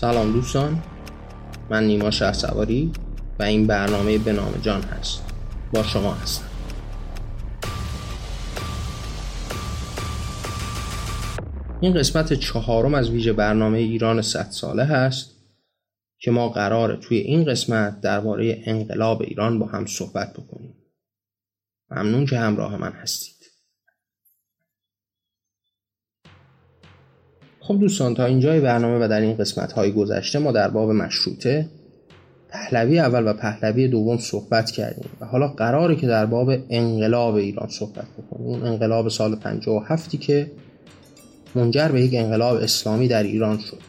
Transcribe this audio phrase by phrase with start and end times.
[0.00, 0.82] سلام دوستان.
[1.70, 2.92] من نیما سواری
[3.38, 5.22] و این برنامه به نام جان هست.
[5.72, 6.44] با شما هستم.
[11.80, 15.30] این قسمت چهارم از ویژه برنامه ایران 100 ساله هست
[16.18, 20.74] که ما قراره توی این قسمت درباره انقلاب ایران با هم صحبت بکنیم.
[21.90, 23.37] ممنون که همراه من هستید.
[27.68, 31.68] خب دوستان تا اینجای برنامه و در این قسمت های گذشته ما در باب مشروطه
[32.48, 37.68] پهلوی اول و پهلوی دوم صحبت کردیم و حالا قراره که در باب انقلاب ایران
[37.68, 38.46] صحبت بکنیم.
[38.46, 40.50] اون انقلاب سال 57 که
[41.54, 43.80] منجر به یک انقلاب اسلامی در ایران شد.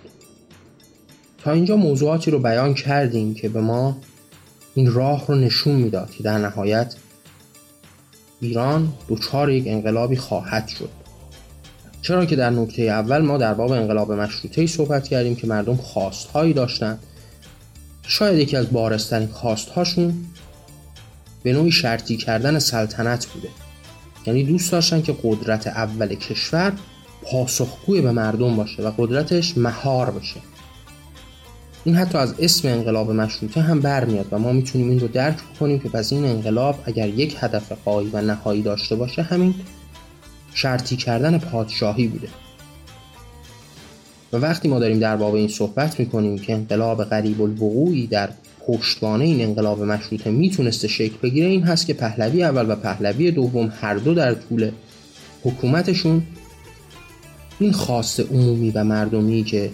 [1.44, 3.98] تا اینجا موضوعاتی رو بیان کردیم که به ما
[4.76, 6.96] این راه رو نشون می‌داد که در نهایت
[8.42, 10.99] ایران دچار یک انقلابی خواهد شد.
[12.02, 16.54] چرا که در نکته اول ما در باب انقلاب مشروطه صحبت کردیم که مردم خواستهایی
[16.54, 17.00] داشتند
[18.08, 20.14] شاید یکی از بارسترین خواستهاشون
[21.44, 23.48] به نوعی شرطی کردن سلطنت بوده.
[24.26, 26.74] یعنی دوست داشتن که قدرت اول کشور
[27.22, 30.40] پاسخگوی به مردم باشه و قدرتش مهار بشه.
[31.84, 35.80] این حتی از اسم انقلاب مشروطه هم برمیاد و ما می‌تونیم این رو درک کنیم
[35.80, 39.56] که پس این انقلاب اگر یک هدف قایی و نهایی داشته باشه همین
[40.54, 42.28] شرطی کردن پادشاهی بوده.
[44.34, 48.30] و وقتی ما داریم در باب این صحبت می‌کنیم که انقلاب غریب الوقوعی در
[48.68, 53.74] پشتوانه این انقلاب مشروطه می‌تونسته شکل بگیره این هست که پهلوی اول و پهلوی دوم
[53.82, 54.72] هر دو در طول
[55.44, 56.24] حکومتشون
[57.60, 59.72] این خاص عمومی و مردمی که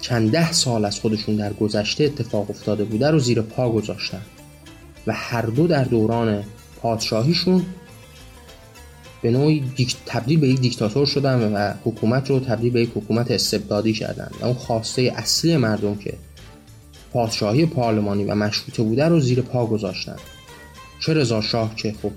[0.00, 4.20] چند ده سال از خودشون در گذشته اتفاق افتاده بوده رو زیر پا گذاشتن
[5.06, 6.44] و هر دو در دوران
[6.82, 7.62] پادشاهیشون
[9.22, 9.64] به نوعی
[10.06, 14.30] تبدیل به یک دیکتاتور شدن و حکومت رو تبدیل به یک حکومت استبدادی کردن.
[14.40, 16.14] و اون خواسته اصلی مردم که
[17.12, 20.16] پادشاهی پارلمانی و مشروطه بوده رو زیر پا گذاشتن.
[21.00, 22.10] چه رضا شاه که خب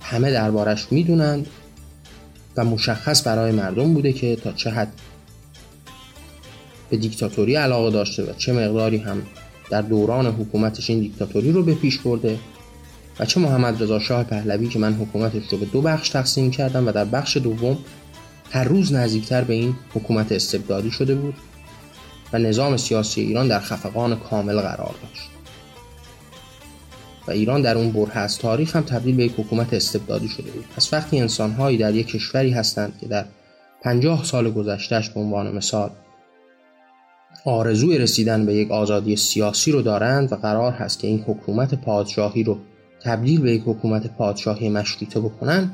[0.00, 1.46] همه دربارش می‌دونند
[2.56, 4.92] و مشخص برای مردم بوده که تا چه حد
[6.90, 9.22] به دیکتاتوری علاقه داشته و چه مقداری هم
[9.70, 12.38] در دوران حکومتش این دیکتاتوری رو به پیش برده.
[13.20, 16.88] و چه محمد رضا شاه پهلوی که من حکومتش رو به دو بخش تقسیم کردم
[16.88, 17.78] و در بخش دوم
[18.50, 21.34] هر روز نزدیکتر به این حکومت استبدادی شده بود
[22.32, 25.30] و نظام سیاسی ایران در خفقان کامل قرار داشت.
[27.28, 30.64] و ایران در اون بره از تاریخ هم تبدیل به یک حکومت استبدادی شده بود.
[30.76, 33.24] پس وقتی انسانهایی در یک کشوری هستند که در
[33.82, 35.90] پنجاه سال گذشتهش به عنوان مثال
[37.44, 42.42] آرزوی رسیدن به یک آزادی سیاسی رو دارند و قرار هست که این حکومت پادشاهی
[42.42, 42.58] رو
[43.04, 45.70] تبدیل به یک حکومت پادشاهی مشروطه بکنن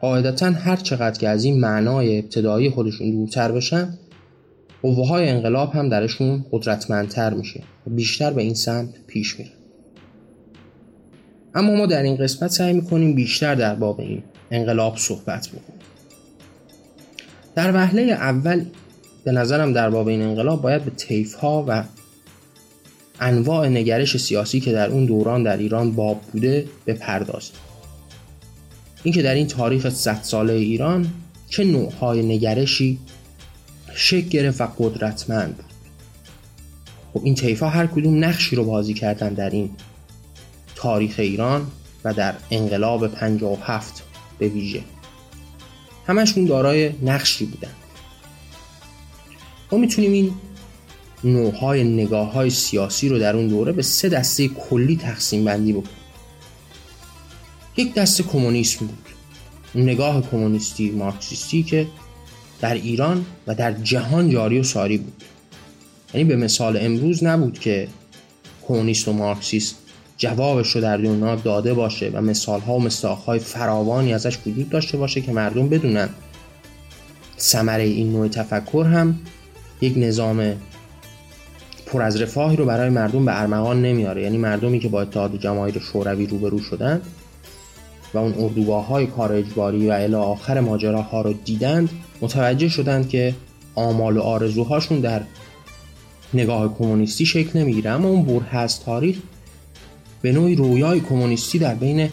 [0.00, 3.98] قاعدتا هر چقدر که از این معنای ابتدایی خودشون دورتر بشن
[4.82, 9.50] قوه های انقلاب هم درشون قدرتمندتر میشه و بیشتر به این سمت پیش میره
[11.54, 15.80] اما ما در این قسمت سعی می‌کنیم بیشتر در باب این انقلاب صحبت بکنیم.
[17.54, 18.64] در وهله اول
[19.24, 21.84] به نظرم در باب این انقلاب باید به طیف ها و
[23.20, 27.56] انواع نگرش سیاسی که در اون دوران در ایران باب بوده بپردازیم
[29.02, 31.12] اینکه در این تاریخ 100 ساله ایران
[31.48, 32.98] چه نوعهای نگرشی
[33.94, 35.64] شکل گرفت و قدرتمند بود.
[37.14, 39.70] خب این طیفا هر کدوم نقشی رو بازی کردن در این
[40.74, 41.66] تاریخ ایران
[42.04, 44.02] و در انقلاب 57
[44.38, 44.80] به ویژه.
[46.06, 47.70] همشون دارای نقشی بودن.
[49.72, 50.32] ما می‌تونیم این
[51.24, 56.00] نوعهای نگاه های سیاسی رو در اون دوره به سه دسته کلی تقسیم بندی بکنیم
[57.76, 59.06] یک دسته کمونیسم بود.
[59.74, 61.86] نگاه کمونیستی مارکسیستی که
[62.60, 65.24] در ایران و در جهان جاری و ساری بود.
[66.14, 67.88] یعنی به مثال امروز نبود که
[68.68, 69.76] کمونیست و مارکسیست
[70.16, 74.68] جوابش رو در دنیا داده باشه و مثال ها و مثال های فراوانی ازش وجود
[74.68, 76.08] داشته باشه که مردم بدونن.
[77.38, 79.18] ثمره این نوع تفکر هم
[79.80, 80.56] یک نظام
[81.92, 84.22] پر از رفاهی رو برای مردم به ارمغان نمیاره.
[84.22, 87.02] یعنی مردمی که با اتحاد جماهیر شوروی روبرو شدند
[88.14, 91.90] و اون اردوگاه های کار اجباری و الی آخر ماجراها رو دیدند
[92.20, 93.34] متوجه شدند که
[93.74, 95.22] آمال و آرزوهاشون در
[96.34, 97.90] نگاه کمونیستی شکل نمی‌گیره.
[97.90, 99.16] اما اون بره از تاریخ
[100.22, 102.08] به نوعی رویای کمونیستی در بین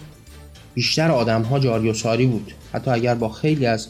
[0.74, 2.54] بیشتر آدم ها جاری و ساری بود.
[2.74, 3.88] حتی اگر با خیلی از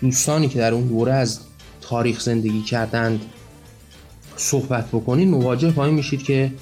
[0.00, 1.40] دوستانی که در اون دوره از
[1.80, 3.20] تاریخ زندگی کردند
[4.36, 6.52] صحبت بکنید مواجه با این میشید که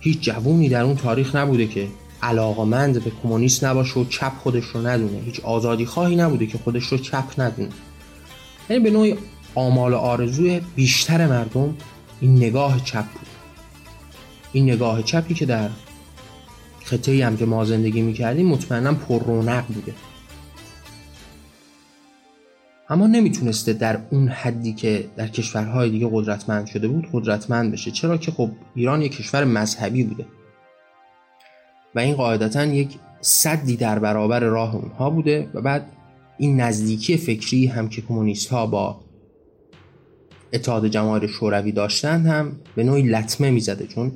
[0.00, 1.88] هیچ جوونی در اون تاریخ نبوده که
[2.22, 5.20] علاقمند به کمونیست نباشه و چپ خودش رو ندونه.
[5.24, 7.70] هیچ آزادی خواهی نبوده که خودش رو چپ ندونه.
[8.70, 9.14] یعنی به نوعی
[9.54, 11.74] آمال آرزوی بیشتر مردم
[12.20, 13.26] این نگاه چپ بود.
[14.52, 15.70] این نگاه چپی که در
[16.84, 19.94] خطه هم که ما زندگی می‌کردیم مطمئنا پر رونق بوده.
[22.90, 27.90] اما نمی‌تونسته در اون حدی که در کشورهای دیگه قدرتمند شده بود قدرتمند بشه.
[27.90, 30.26] چرا که خب ایران یک کشور مذهبی بوده.
[31.94, 32.88] و این قاعدتا یک
[33.20, 35.86] صدی در برابر راه اونها بوده و بعد
[36.38, 39.00] این نزدیکی فکری هم که کمونیست ها با
[40.52, 43.86] اتحاد جماهیر شوروی داشتن هم به نوعی لطمه می‌زده.
[43.86, 44.12] چون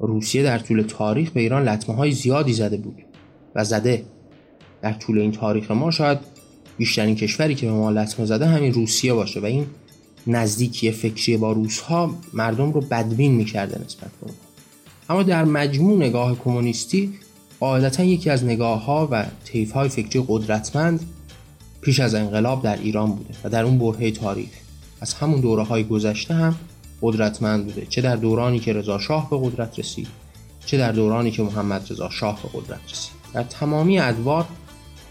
[0.00, 3.02] روسیه در طول تاریخ به ایران لطمه های زیادی زده بود
[3.54, 4.04] و زده
[4.82, 5.90] در طول این تاریخ ما.
[5.90, 6.33] شاید
[6.76, 9.66] بیشترین کشوری که به ما لطمه زده همین روسیه باشه و این
[10.26, 14.32] نزدیکی فکری با روس ها مردم رو بدبین می‌کرده نسبت به
[15.10, 17.14] اما در مجموع نگاه کمونیستی
[17.60, 21.00] قاعدتا یکی از نگاه ها و طیف های فکری قدرتمند
[21.80, 24.48] پیش از انقلاب در ایران بوده و در اون برهه تاریخ.
[25.00, 26.54] از همون دوره های گذشته هم
[27.02, 27.86] قدرتمند بوده.
[27.86, 30.08] چه در دورانی که رضا شاه به قدرت رسید
[30.66, 33.12] چه در دورانی که محمد رضا شاه به قدرت رسید.
[33.32, 34.46] در تمامی ادوار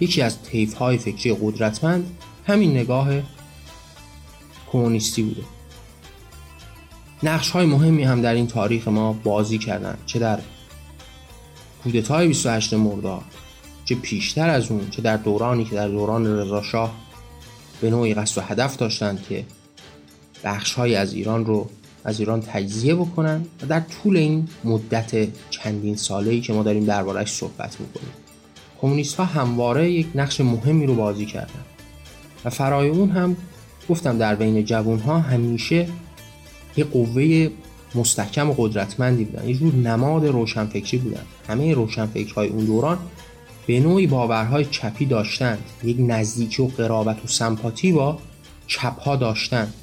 [0.04, 2.18] یکی از طیف های فکری قدرتمند
[2.48, 3.10] همین نگاه
[4.72, 5.42] کمونیستی بوده.
[7.24, 10.40] نقش های مهمی هم در این تاریخ ما بازی کردند چه در
[11.84, 13.24] کودتای 28 مرداد
[13.86, 16.94] چه پیشتر از اون چه در دورانی که در دوران رضا شاه
[17.82, 19.46] به نوعی قصد و هدف داشتند که
[20.44, 21.70] بخش های از ایران رو
[22.04, 26.86] از ایران تجزیه بکنن و در طول این مدت چندین ساله ای که ما داریم
[26.86, 28.23] دربارهش صحبت می‌کنیم.
[28.84, 31.66] کمونیست ها همواره یک نقش مهمی رو بازی کردن.
[32.46, 33.38] و فرای اون هم
[33.90, 35.88] گفتم در بین جوان ها همیشه
[36.78, 37.50] یه قوه
[37.96, 39.50] مستحکم و قدرتمندی بودن.
[39.50, 41.22] یه جور نماد روشنفکری بودن.
[41.48, 42.98] همه روشنفکرهای اون دوران
[43.68, 45.60] به نوعی باورهای چپی داشتند.
[45.84, 48.20] یک نزدیکی و قرابت و سمپاتی با
[48.68, 49.74] چپها داشتند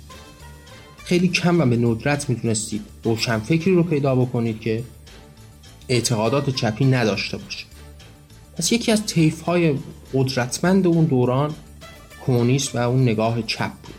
[1.05, 4.85] خیلی کم و به ندرت می‌تونستید روشنفکری رو پیدا بکنید که
[5.89, 7.70] اعتقادات چپی نداشته باشه.
[8.61, 9.75] پس یکی از طیف های
[10.15, 11.55] قدرتمند اون دوران
[12.27, 13.95] کمونیست و اون نگاه چپ بود.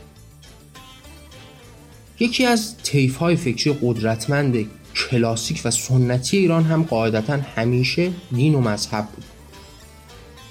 [2.20, 4.66] یکی از طیف های فکری قدرتمند
[4.96, 9.24] کلاسیک و سنتی ایران هم قاعدتا همیشه دین و مذهب بود.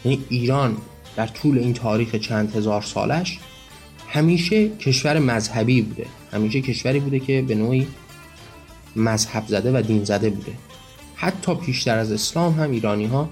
[0.04, 0.76] یعنی ایران
[1.16, 3.38] در طول این تاریخ چند هزار سالش
[4.08, 6.06] همیشه کشور مذهبی بوده.
[6.32, 7.86] همیشه کشوری بوده که به نوعی
[8.96, 10.52] مذهب زده و دین زده بوده.
[11.14, 13.28] حتی پیشتر از اسلام هم ایرانی ها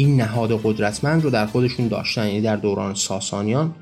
[0.00, 3.74] این نهاد قدرتمند رو در خودشون داشتن یعنی در دوران ساسانیان.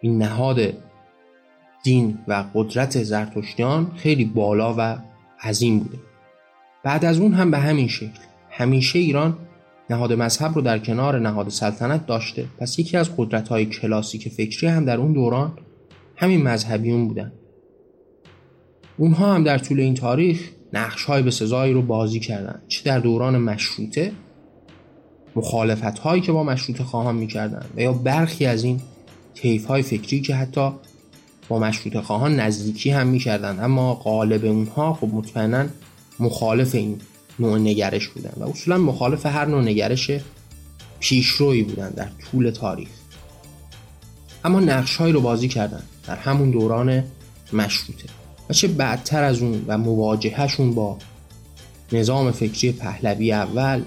[0.00, 0.60] این نهاد
[1.82, 4.98] دین و قدرت زرتشتیان خیلی بالا و
[5.42, 5.98] عظیم بوده.
[6.84, 8.20] بعد از اون هم به همین شکل.
[8.50, 9.38] همیشه ایران
[9.90, 12.46] نهاد مذهب رو در کنار نهاد سلطنت داشته.
[12.58, 15.58] پس یکی از قدرت های کلاسیک فکری هم در اون دوران
[16.16, 17.32] همین مذهبیون بودن.
[18.96, 22.62] اونها هم در طول این تاریخ نقش های به سزایی رو بازی کردن.
[22.68, 24.12] چه در دوران مشروطه
[25.38, 28.80] مخالفت هایی که با مشروطه خواهان می‌کردن و یا برخی از این
[29.34, 30.70] طیف های فکری که حتی
[31.48, 33.64] با مشروط خواهان نزدیکی هم می‌کردن.
[33.64, 35.66] اما غالب اونها خب مطمئنا
[36.20, 37.00] مخالف این
[37.38, 40.10] نوع نگرش بودن و اصولا مخالف هر نوع نگرش
[41.00, 42.88] پیشروی بودن در طول تاریخ.
[44.44, 47.04] اما نقشهایی رو بازی کردن در همون دوران
[47.52, 48.08] مشروطه
[48.50, 50.98] و چه بعدتر از اون و مواجههشون با
[51.92, 53.82] نظام فکری پهلوی اول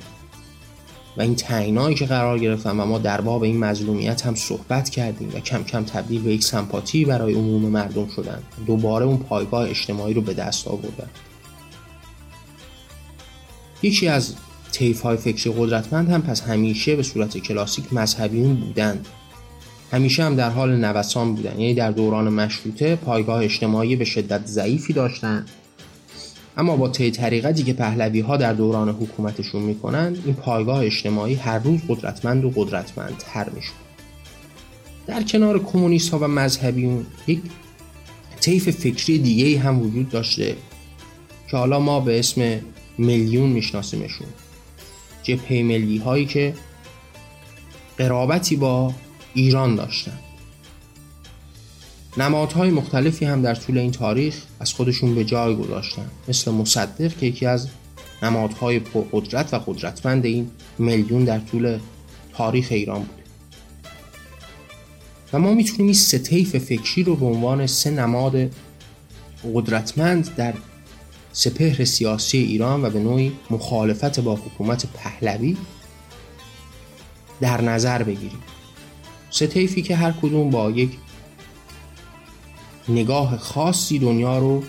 [1.18, 5.30] و این تعینایی که قرار گرفتن و ما در باب این مظلومیت هم صحبت کردیم
[5.34, 8.44] و کم کم تبدیل به یک سمپاتی برای عموم مردم شدن.
[8.68, 11.10] دوباره اون پایگاه اجتماعی رو به دست آوردن.
[13.84, 14.36] یکی از
[14.72, 19.08] طیف های فکری قدرتمند هم پس همیشه به صورت کلاسیک مذهبیون بودند
[19.92, 21.60] همیشه هم در حال نوسان بودن.
[21.60, 25.50] یعنی در دوران مشروطه پایگاه اجتماعی به شدت ضعیفی داشتند
[26.58, 31.60] اما با طی طریقتی که پهلوی ها در دوران حکومتشون می‌کنند این پایگاه اجتماعی هر
[31.60, 33.76] روز قدرتمند و قدرتمندتر میشون
[35.08, 37.42] در کنار کمونیست ها و مذهبیون یک
[38.40, 40.56] طیف فکری دیگه هم وجود داشته
[41.52, 42.60] که حالا ما به اسم
[42.98, 44.28] میلیون میشناسیمشون.
[45.24, 46.54] جبهه ملی هایی که
[47.98, 48.94] قرابتی با
[49.34, 50.20] ایران داشتن.
[52.18, 56.06] نمادهای مختلفی هم در طول این تاریخ از خودشون به جای گذاشتن.
[56.28, 57.68] مثل مصدق که یکی از
[58.24, 61.80] نمادهای پرقدرت و قدرتمند این میلیون در طول
[62.34, 63.22] تاریخ ایران بود.
[65.34, 68.52] و ما می‌تونیم این سه طیف فکری رو به عنوان سه نماد
[69.54, 70.54] قدرتمند در
[71.34, 75.58] سپهر سیاسی ایران و به نوعی مخالفت با حکومت پهلوی
[77.42, 78.40] در نظر بگیریم.
[79.30, 80.92] سه طیفی که هر کدوم با یک
[82.90, 84.64] نگاه خاصی دنیا رو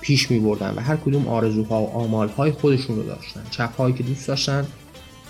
[0.00, 3.42] پیش می بردن و هر کدوم آرزوها و آمالهای خودشون رو داشتن.
[3.50, 4.66] چپهایی که دوست داشتن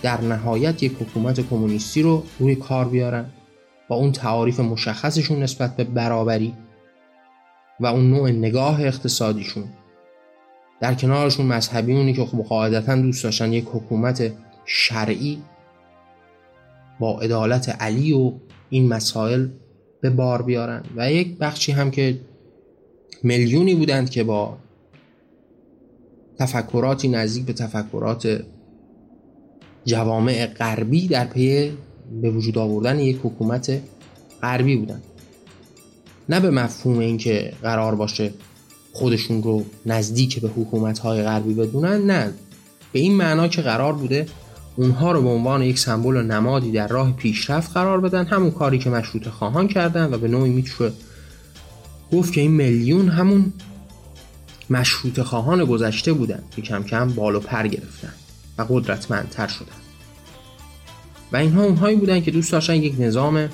[0.03, 3.25] در نهایت یک حکومت کمونیستی رو روی کار بیارن
[3.89, 6.55] با اون تعاریف مشخصشون نسبت به برابری
[7.81, 9.65] و اون نوع نگاه اقتصادیشون.
[10.81, 14.33] در کنارشون مذهبیونی که خب قاعدتا دوست داشتن یک حکومت
[14.65, 15.43] شرعی
[17.01, 18.33] با عدالت علی و
[18.71, 19.49] این مسائل
[20.01, 20.83] به بار بیارن.
[20.97, 22.21] و یک بخشی هم که
[23.23, 24.59] میلیونی بودند که با
[26.39, 28.45] تفکراتی نزدیک به تفکرات
[29.85, 31.73] جوامع غربی در پی
[32.23, 33.81] به وجود آوردن یک حکومت
[34.43, 35.03] غربی بودن
[36.29, 38.33] نه به مفهوم اینکه قرار باشه
[38.93, 42.33] خودشون رو نزدیک به حکومت های غربی بدونن نه.
[42.93, 44.27] به این معنا که قرار بوده
[44.79, 48.27] اونها رو به عنوان یک سمبل و نمادی در راه پیشرفت قرار بدن.
[48.27, 50.93] همون کاری که مشروط خواهان کردن و به نوعی میشه
[52.13, 53.53] گفت که این میلیون همون
[54.71, 58.13] مشروط خواهان گذشته بودن که کم کم بال و پر گرفتن
[58.59, 59.73] و قدرتمندتر شدن.
[61.33, 63.49] و اینها اونهایی بودن که دوست داشتن یک نظام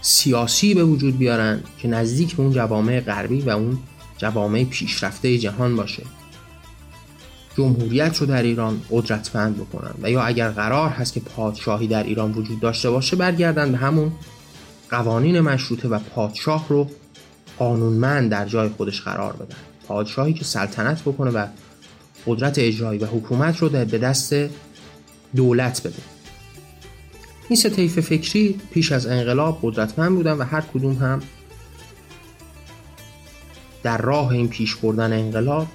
[0.00, 3.78] سیاسی به وجود بیارن که نزدیک به اون جوامع غربی و اون
[4.18, 6.02] جوامع پیشرفته جهان باشه.
[7.56, 9.94] جمهوریت رو در ایران قدرتمند بکنن.
[10.02, 14.12] و یا اگر قرار هست که پادشاهی در ایران وجود داشته باشه برگردن به همون
[14.90, 16.90] قوانین مشروطه و پادشاه رو
[17.58, 19.56] قانونمند در جای خودش قرار بدن.
[19.88, 21.46] پادشاهی که سلطنت بکنه و
[22.26, 24.34] قدرت اجرایی و حکومت رو به دست
[25.36, 26.02] دولت بده.
[27.48, 31.20] این سه طیف فکری پیش از انقلاب قدرتمند بودن و هر کدوم هم
[33.82, 35.66] در راه این پیش بردن انقلاب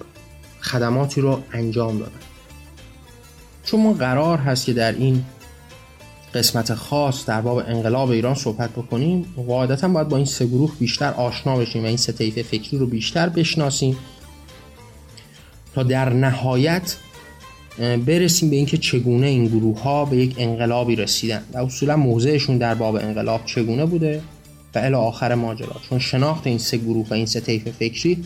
[0.66, 2.12] خدماتی رو انجام دادن.
[3.64, 5.24] چون ما قرار هست که در این
[6.34, 11.12] قسمت خاص در باب انقلاب ایران صحبت بکنیم قاعدتا باید با این سه گروه بیشتر
[11.12, 13.98] آشنا بشیم و این سه طیف فکری رو بیشتر بشناسیم
[15.76, 16.96] تا در نهایت
[17.80, 22.76] برسیم به اینکه چگونه این گروه ها به یک انقلابی رسیدن و اصولا موضعشون در
[22.76, 24.22] باب انقلاب چگونه بوده
[24.76, 25.76] و الی آخر ماجرا.
[25.90, 28.24] چون شناخت این سه گروه و این سه طیف فکری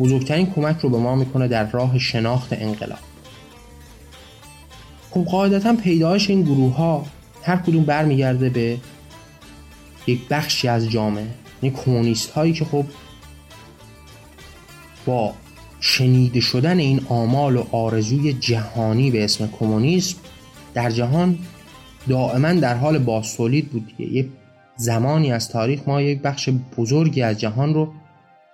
[0.00, 2.98] بزرگترین کمک رو به ما می‌کنه در راه شناخت انقلاب.
[5.10, 7.06] خب قاعدتا پیدایش این گروه ها
[7.42, 8.78] هر کدوم برمیگرده به
[10.06, 11.26] یک بخشی از جامعه
[11.60, 12.84] این کمونیست هایی که خب
[15.06, 15.34] با
[15.80, 20.16] شنیده شدن این آمال و آرزوی جهانی به اسم کمونیسم
[20.74, 21.38] در جهان
[22.08, 24.28] دائما در حال باستولید بود یه
[24.76, 27.92] زمانی از تاریخ ما یک بخش بزرگی از جهان رو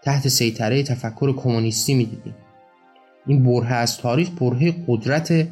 [0.03, 2.35] تحت سیطره تفکر کمونیستی می‌دیدیم.
[3.27, 5.49] این بره از تاریخ بره قدرت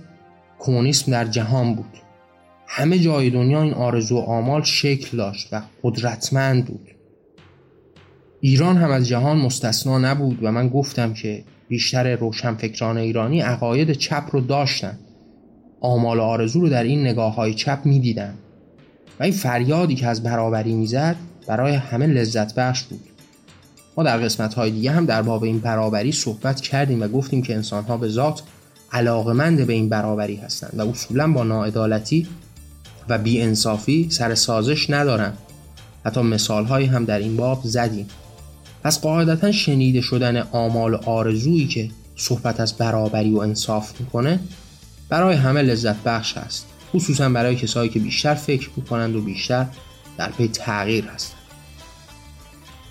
[0.58, 1.96] کمونیسم در جهان بود.
[2.66, 6.88] همه جای دنیا این آرزو و آمال شکل داشت و قدرتمند بود.
[8.40, 14.24] ایران هم از جهان مستثنا نبود و من گفتم که بیشتر روشنفکران ایرانی عقاید چپ
[14.32, 14.98] رو داشتن.
[15.80, 18.34] آمال و آرزو رو در این نگاه های چپ می‌دیدن.
[19.20, 21.16] و این فریادی که از برابری می‌زد
[21.46, 23.09] برای همه لذت بخش بود.
[24.02, 27.84] در قسمت های دیگه هم در باب این برابری صحبت کردیم و گفتیم که انسان
[27.84, 28.42] ها به ذات
[28.92, 32.26] علاقمند به این برابری هستند و اصولا با ناعدالتی
[33.08, 35.32] و انصافی سر سازش ندارن.
[36.04, 38.06] حتی مثال هایی هم در این باب زدیم.
[38.84, 44.40] پس قاعدتا شنیده شدن آمال و آرزویی که صحبت از برابری و انصاف می‌کنه
[45.08, 49.66] برای همه لذت بخش است خصوصا برای کسایی که بیشتر فکر می‌کنند و بیشتر
[50.18, 51.39] در پی تغییر هستند.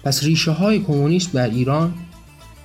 [0.03, 1.94] پس ریشه های کمونیسم در ایران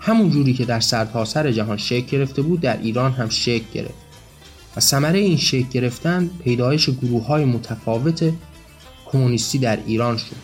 [0.00, 4.04] همون جوری که در سرتاسر جهان شکل گرفته بود در ایران هم شکل گرفت.
[4.76, 8.32] و ثمره این شکل گرفتن پیدایش گروه های متفاوت
[9.06, 10.36] کمونیستی در ایران شد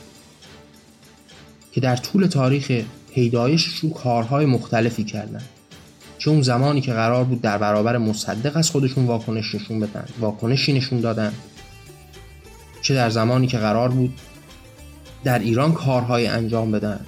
[1.72, 2.82] که در طول تاریخ
[3.14, 5.42] پیدایششون کارهای مختلفی کردن
[6.18, 10.72] چه اون زمانی که قرار بود در برابر مصدق از خودشون واکنش نشون بدن واکنشی
[10.72, 11.32] نشون دادن
[12.82, 14.14] چه در زمانی که قرار بود
[15.24, 17.00] در ایران کارهای انجام بدن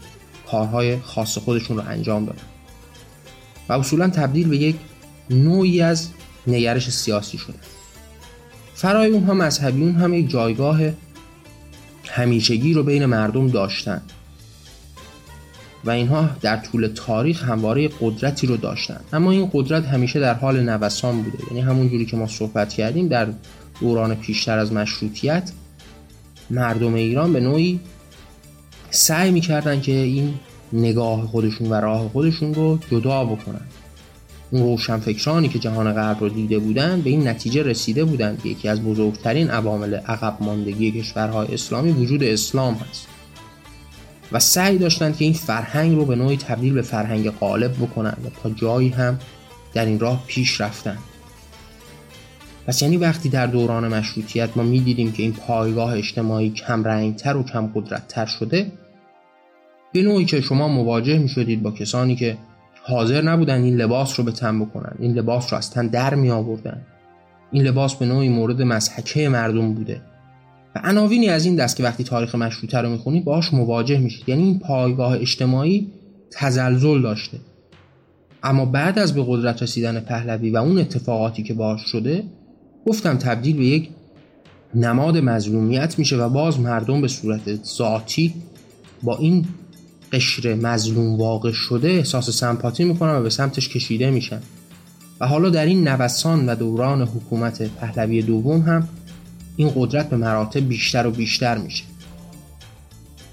[0.51, 2.43] کارهای خاص خودشون رو انجام دادن
[3.69, 4.77] و اصولا تبدیل به یک
[5.31, 6.09] نوعی از
[6.47, 7.59] نگرش سیاسی شده.
[8.75, 10.81] فرای اونها مذهبیون هم یک جایگاه
[12.09, 14.03] همیشگی رو بین مردم داشتن.
[15.85, 19.01] و اینها در طول تاریخ همواره قدرتی رو داشتن.
[19.13, 21.39] اما این قدرت همیشه در حال نوسان بوده.
[21.51, 23.29] یعنی همون جوری که ما صحبت کردیم در
[23.81, 25.53] دوران پیشتر از مشروطیت
[26.51, 27.81] مردم ایران به نوعی
[28.95, 30.35] سعی می‌کردن که این
[30.73, 33.67] نگاه خودشون و راه خودشون رو جدا بکنن.
[34.51, 38.69] اون روشنفکرانی که جهان غرب رو دیده بودن به این نتیجه رسیده بودند که یکی
[38.69, 43.07] از بزرگترین عوامل عقب ماندگی کشورهای اسلامی وجود اسلام هست.
[44.33, 48.29] و سعی داشتند که این فرهنگ رو به نوعی تبدیل به فرهنگ غالب بکنن و
[48.43, 49.19] تا جایی هم
[49.75, 50.99] در این راه پیش رفتن.
[52.67, 57.43] پس یعنی وقتی در دوران مشروطیت ما می‌دیدیم که این پایگاه اجتماعی کم رنگتر و
[57.43, 58.73] کم قدرتتر شده
[59.93, 62.37] به نوعی که شما مواجه می شدید با کسانی که
[62.83, 66.31] حاضر نبودن این لباس رو به تن بکنن این لباس رو از تن در می
[66.31, 66.83] آوردن
[67.53, 70.01] این لباس به نوعی مورد مسحکه مردم بوده.
[70.75, 74.29] و عناوینی از این دست که وقتی تاریخ مشروطه رو می‌خونید باهاش مواجه میشید.
[74.29, 75.93] یعنی این پایگاه اجتماعی
[76.31, 77.39] تزلزل داشته.
[78.43, 82.25] اما بعد از به قدرت رسیدن پهلوی و اون اتفاقاتی که باش شده
[82.87, 83.89] گفتم تبدیل به یک
[84.75, 88.35] نماد مظلومیت میشه و باز مردم به صورت ذاتی
[89.03, 89.45] با این
[90.13, 94.41] قشر مظلوم واقع شده احساس سمپاتی می‌کنن و به سمتش کشیده میشن.
[95.21, 98.89] و حالا در این نوسان و دوران حکومت پهلوی دوم هم
[99.57, 101.85] این قدرت به مراتب بیشتر و بیشتر میشه.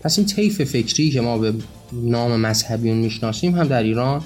[0.02, 1.54] پس این طیف فکری که ما به
[1.94, 4.22] نام مذهبیون می‌شناسیم هم در ایران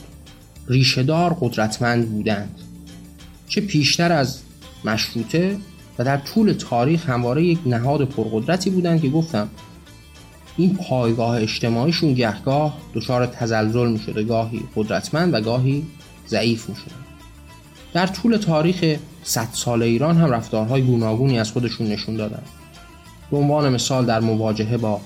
[0.68, 2.60] ریشهدار قدرتمند بودند.
[3.48, 4.40] چه پیشتر از
[4.86, 5.58] مشروطه
[6.00, 9.50] و در طول تاریخ همواره یک نهاد پرقدرتی بودند که گفتم
[10.58, 15.86] این پایگاه اجتماعیشون گهگاه دچار تزلزل می شده گاهی قدرتمند و گاهی
[16.28, 16.94] ضعیف می شده.
[17.94, 22.44] در طول تاریخ 100 سال ایران هم رفتارهای گوناگونی از خودشون نشون دادن
[23.32, 25.02] به عنوان مثال در مواجهه با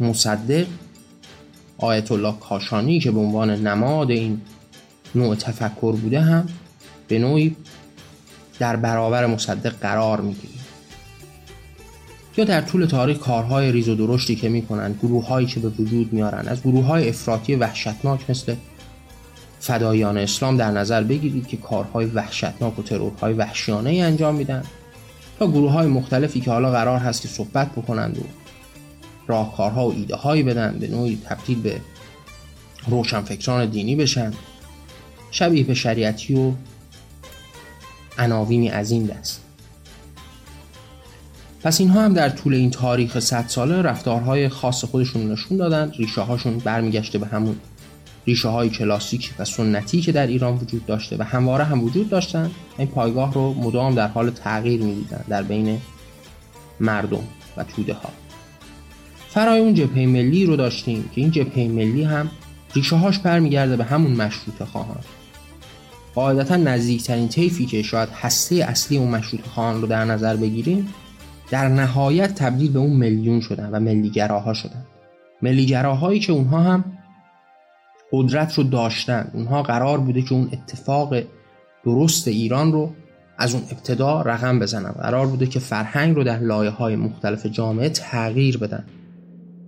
[0.00, 0.66] مصدق
[1.78, 4.40] آیت الله کاشانی که به عنوان نماد این
[5.14, 6.46] نوع تفکر بوده هم
[7.08, 7.56] به نوعی
[8.58, 10.61] در برابر مصدق قرار می‌گیره
[12.36, 16.12] یا در طول تاریخ کارهای ریز و درشتی که می‌کنن گروه هایی که به وجود
[16.12, 18.54] میارن از گروه های افراطی وحشتناک مثل
[19.60, 24.62] فدایان اسلام در نظر بگیرید که کارهای وحشتناک و ترورهای وحشیانه ای انجام میدن
[25.38, 28.22] تا گروه های مختلفی که حالا قرار هست که صحبت بکنند و
[29.26, 31.80] راهکارها و ایده هایی بدن به نوعی تبدیل به
[32.86, 34.32] روشنفکران دینی بشن
[35.30, 36.52] شبیه به شریعتی و
[38.18, 39.40] عناوینی از این دست
[41.64, 46.20] پس اینها هم در طول این تاریخ 100 ساله رفتارهای خاص خودشون نشون دادن ریشه
[46.20, 47.56] هاشون برمیگشته به همون.
[48.26, 52.50] ریشه های کلاسیک و سنتی که در ایران وجود داشته و همواره هم وجود داشتن
[52.78, 55.78] این پایگاه رو مدام در حال تغییر می‌دیدن در بین
[56.80, 57.24] مردم
[57.56, 58.10] و توده ها
[59.28, 62.30] فرای اون جبهه ملی رو داشتیم که این جبهه ملی هم
[62.74, 65.00] ریشه هاش برمیگرده به همون مشروط خواهان.
[66.14, 70.94] قاعدتا نزدیکترین طیفی که شاید هسته اصلی اون مشروط خواهان رو در نظر بگیریم
[71.52, 74.84] در نهایت تبدیل به اون میلیون شدن و ملیگراها شدن.
[75.42, 76.84] ملیگراهایی که اونها هم
[78.12, 79.30] قدرت رو داشتن.
[79.32, 81.14] اونها قرار بوده که اون اتفاق
[81.84, 82.90] درست ایران رو
[83.38, 84.92] از اون ابتدا رقم بزنن.
[84.92, 88.84] قرار بوده که فرهنگ رو در لایه های مختلف جامعه تغییر بدن.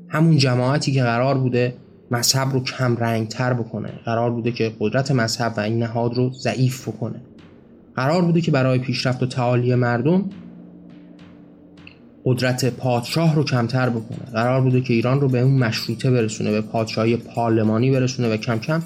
[0.09, 1.77] همون جماعتی که قرار بوده
[2.11, 3.89] مذهب رو کم رنگ تر بکنه.
[4.05, 7.21] قرار بوده که قدرت مذهب و این نهاد رو ضعیف بکنه.
[7.97, 10.25] قرار بوده که برای پیشرفت و تعالی مردم
[12.25, 14.31] قدرت پادشاه رو کمتر بکنه.
[14.33, 18.59] قرار بوده که ایران رو به اون مشروطه برسونه به پادشاهی پارلمانی برسونه و کم
[18.59, 18.83] کم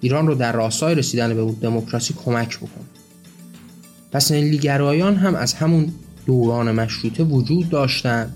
[0.00, 2.84] ایران رو در راستای رسیدن به اون دموکراسی کمک بکنه.
[4.12, 5.92] پس ملیگرایان هم از همون
[6.26, 8.32] دوران مشروطه وجود داشتن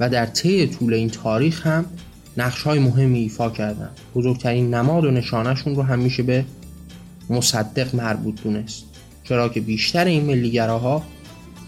[0.00, 1.84] و در طی طول این تاریخ هم
[2.36, 3.90] نقش های مهمی ایفا کردن.
[4.14, 6.44] بزرگترین نماد و نشانشون رو هم میشه به
[7.30, 8.84] مصدق مربوط دونست.
[9.24, 11.02] چرا که بیشتر این ملیگراها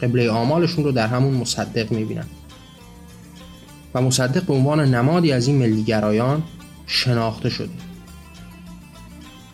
[0.02, 2.26] قبله آمالشون رو در همون مصدق می‌بینن.
[3.94, 6.42] و مصدق به عنوان نمادی از این ملیگرایان
[6.86, 7.70] شناخته شده.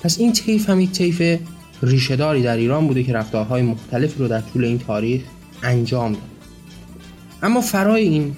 [0.00, 1.40] پس این طیف هم یک طیف
[1.82, 5.22] ریشهداری در ایران بوده که رفتارهای مختلفی رو در طول این تاریخ
[5.62, 6.22] انجام داد.
[7.42, 8.36] اما فرای این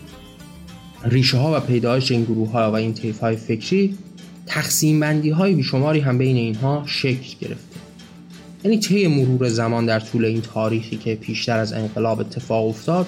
[1.05, 3.99] ریشه ها و پیدایش این گروه ها و این طیف های فکری
[4.47, 7.68] تقسیم بندی های بیشماری هم بین اینها شکل گرفته
[8.65, 13.07] یعنی طی مرور زمان در طول این تاریخی که پیشتر از انقلاب اتفاق افتاد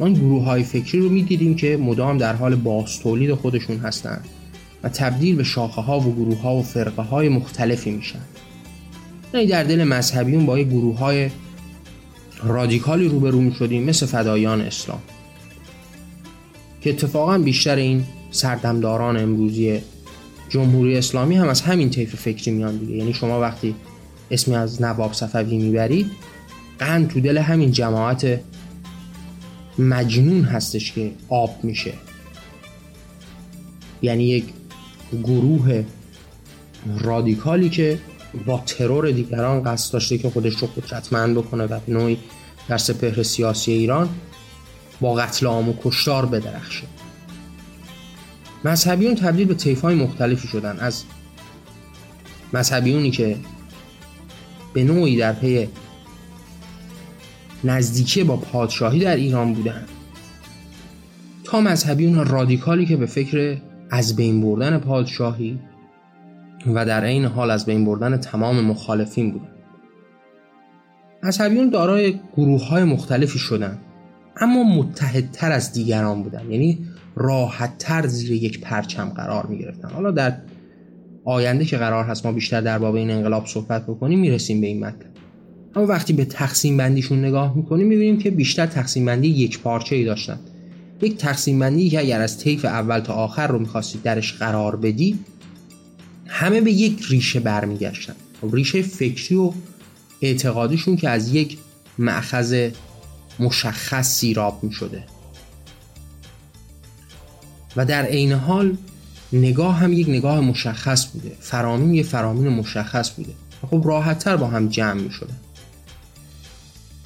[0.00, 4.24] ما این گروه های فکری رو می‌دیدیم که مدام در حال باستولید خودشون هستند
[4.82, 8.20] و تبدیل به شاخه ها و گروه ها و فرقه های مختلفی میشن.
[9.34, 11.30] یعنی در دل مذهبیون با یک گروه های
[12.44, 15.00] رادیکالی روبرو می شدیم مثل فدایان اسلام.
[16.80, 19.80] که اتفاقا بیشتر این سردمداران امروزی
[20.48, 22.96] جمهوری اسلامی هم از همین طیف فکری میان دیگه.
[22.96, 23.74] یعنی شما وقتی
[24.30, 26.10] اسمی از نواب صفوی می‌برید
[26.78, 28.40] قند تو دل همین جماعت
[29.78, 31.92] مجنون هستش که آب میشه.
[34.02, 34.44] یعنی یک
[35.22, 35.84] گروه
[37.00, 37.98] رادیکالی که
[38.46, 42.18] با ترور دیگران قصد داشته که خودش رو قدرتمند بکنه و نوعی
[42.68, 44.08] در سپهر سیاسی ایران
[45.00, 46.84] با قتل عام و کشتار بدرخشه.
[48.64, 50.78] مذهبیون تبدیل به طیف های مختلفی شدن.
[50.78, 51.04] از
[52.52, 53.36] مذهبیونی که
[54.74, 55.68] به نوعی در پی
[57.64, 59.84] نزدیکی با پادشاهی در ایران بودن.
[61.44, 63.56] تا مذهبیون رادیکالی که به فکر
[63.90, 65.58] از بین بردن پادشاهی
[66.66, 69.48] و در عین حال از بین بردن تمام مخالفین بودن.
[71.22, 73.78] مذهبیون دارای گروه های مختلفی شدن
[74.36, 76.50] اما متحدتر از دیگران بودن.
[76.50, 76.78] یعنی
[77.16, 80.36] راحتتر زیر یک پرچم قرار می گرفتن حالا در
[81.28, 84.80] آینده که قرار هست ما بیشتر در باب این انقلاب صحبت بکنیم می‌رسیم به این
[84.80, 85.10] مطلب
[85.76, 90.04] اما وقتی به تقسیم بندیشون نگاه می‌کنیم می‌بینیم که بیشتر تقسیم بندی یک پارچه ای
[90.04, 90.38] داشتن.
[91.02, 95.18] یک تقسیم بندی که اگر از طیف اول تا آخر رو می‌خواستید درش قرار بدی
[96.26, 98.14] همه به یک ریشه برمیگشتن.
[98.40, 99.52] خب ریشه فکری و
[100.22, 101.58] اعتقادیشون که از یک
[101.98, 102.68] معخذ
[103.38, 105.04] مشخص سیراب می شده
[107.76, 108.76] و در عین حال
[109.32, 111.32] نگاه هم یک نگاه مشخص بوده.
[111.40, 113.32] فرامین یک فرامین مشخص بوده.
[113.70, 115.32] خب راحتتر با هم جمع می شده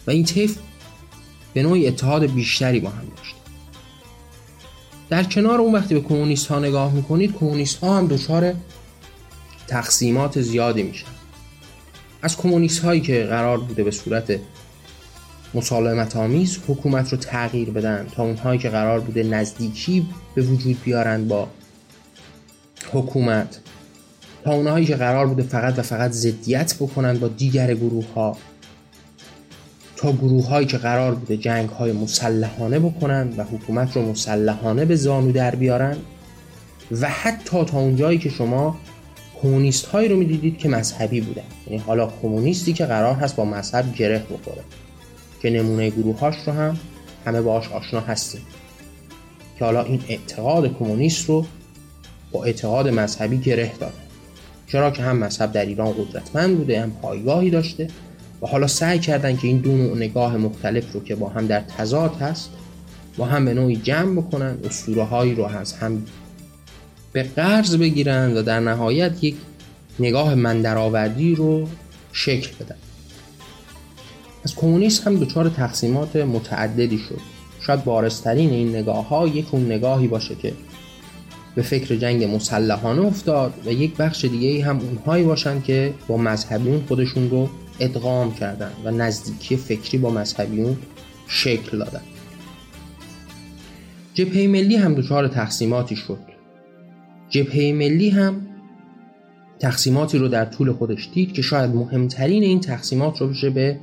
[0.06, 0.58] و این طیف
[1.54, 3.36] به نوعی اتحاد بیشتری با هم داشته
[5.10, 8.54] در کنار اون وقتی به کمونیست ها نگاه می‌کنید کمونیست ها هم دچار
[9.66, 11.06] تقسیمات زیادی میشن.
[12.22, 14.38] از کمونیست هایی که قرار بوده به صورت
[15.54, 21.28] مسالمت آمیز حکومت رو تغییر بدن تا اونهایی که قرار بوده نزدیکی به وجود بیارن
[21.28, 21.48] با
[22.92, 23.58] حکومت.
[24.44, 28.36] تا اونهایی که قرار بوده فقط و فقط ضدیت بکنن با دیگر گروه ها
[29.96, 34.96] تا گروه هایی که قرار بوده جنگ های مسلحانه بکنن و حکومت رو مسلحانه به
[34.96, 35.96] زانو در بیارن.
[37.00, 38.78] و حتی تا اونجایی که شما
[39.42, 41.42] کمونیست هایی رو می‌دیدید که مذهبی بودن.
[41.66, 44.62] یعنی حالا کمونیستی که قرار هست با مذهب گره بخوره.
[45.42, 46.78] که نمونه گروه هاش رو هم
[47.26, 48.40] همه باش آشنا هستیم.
[49.58, 51.46] که حالا این اعتقاد کمونیست رو
[52.32, 53.92] با اعتقاد مذهبی گره داد.
[54.66, 57.88] چرا که هم مذهب در ایران قدرتمند بوده هم پایگاهی داشته
[58.42, 61.60] و حالا سعی کردن که این دو نوع نگاه مختلف رو که با هم در
[61.60, 62.50] تضاد هست
[63.16, 66.02] با هم به نوعی جمع بکنن اسطوره هایی رو از هم
[67.12, 69.36] به قرض بگیرن و در نهایت یک
[70.00, 71.68] نگاه مندرآوردی رو
[72.12, 72.76] شکل بدن.
[74.44, 77.20] از کمونیست هم دچار تقسیمات متعددی شد.
[77.60, 80.52] شاید بارسترین این نگاه ها یک اون نگاهی باشه که
[81.54, 86.82] به فکر جنگ مسلحانه افتاد و یک بخش دیگه هم اونهایی باشن که با مذهبیون
[86.88, 87.48] خودشون رو
[87.80, 90.76] ادغام کردن و نزدیکی فکری با مذهبیون
[91.26, 92.00] شکل دادن.
[94.14, 96.18] جبهه ملی هم دچار تقسیماتی شد.
[97.28, 98.46] جبهه ملی هم
[99.58, 103.78] تقسیماتی رو در طول خودش دید که شاید مهمترین این تقسیمات رو بشه به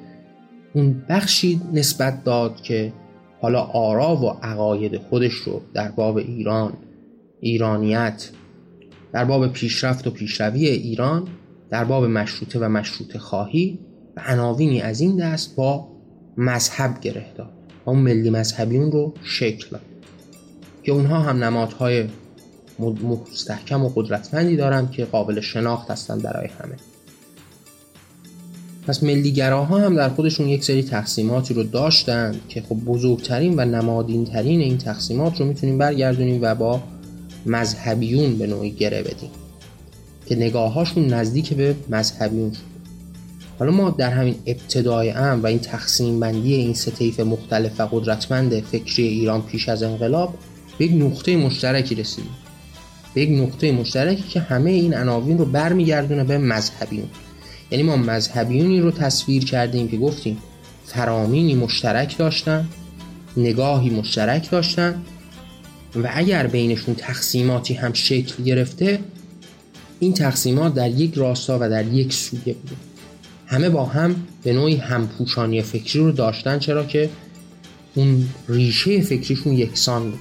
[0.74, 2.94] اون بخشی نسبت داد که
[3.42, 6.74] حالا آرا و عقاید خودش رو در باب ایران
[7.40, 8.30] ایرانیت.
[9.14, 11.28] در باب پیشرفت و پیشروی ایران
[11.70, 13.80] در باب مشروطه و مشروطه خواهی
[14.18, 15.88] و عناوینی از این دست با
[16.38, 17.54] مذهب گره داد
[17.86, 19.82] و اون ملی مذهبیون رو شکل داد
[20.84, 22.08] که اونها هم نمادهای
[22.80, 26.76] مستحکم و قدرتمندی دارن که قابل شناخت هستن برای همه.
[28.88, 34.26] پس ملیگراها هم در خودشون یک سری تقسیماتی رو داشتند که خب بزرگترین و نمادین
[34.26, 36.84] ترین این تقسیمات رو می‌تونیم برگردونیم و با
[37.46, 39.30] مذهبیون به نوعی گره بدیم.
[40.26, 42.60] که نگاهاشون نزدیک به مذهبیون شد.
[43.60, 48.60] حالا ما در همین ابتدای ام و این تقسیم بندی این سه مختلف و قدرتمند
[48.60, 50.34] فکری ایران پیش از انقلاب
[50.78, 52.32] به یک نقطه مشترکی رسیدیم.
[53.14, 57.08] به یک نقطه مشترکی که همه این عناوین رو برمیگردونه به مذهبیون.
[57.72, 60.38] یعنی ما مذهبیونی رو تصویر کردیم که گفتیم
[60.86, 62.70] فرامینی مشترک داشتن
[63.38, 65.02] نگاهی مشترک داشتن
[65.96, 69.00] و اگر بینشون تقسیماتی هم شکل گرفته
[70.00, 72.76] این تقسیمات در یک راستا و در یک سویه بوده.
[73.48, 77.10] همه با هم به نوعی همپوشانی فکری رو داشتن چرا که
[77.96, 80.20] اون ریشه فکریشون یکسان بود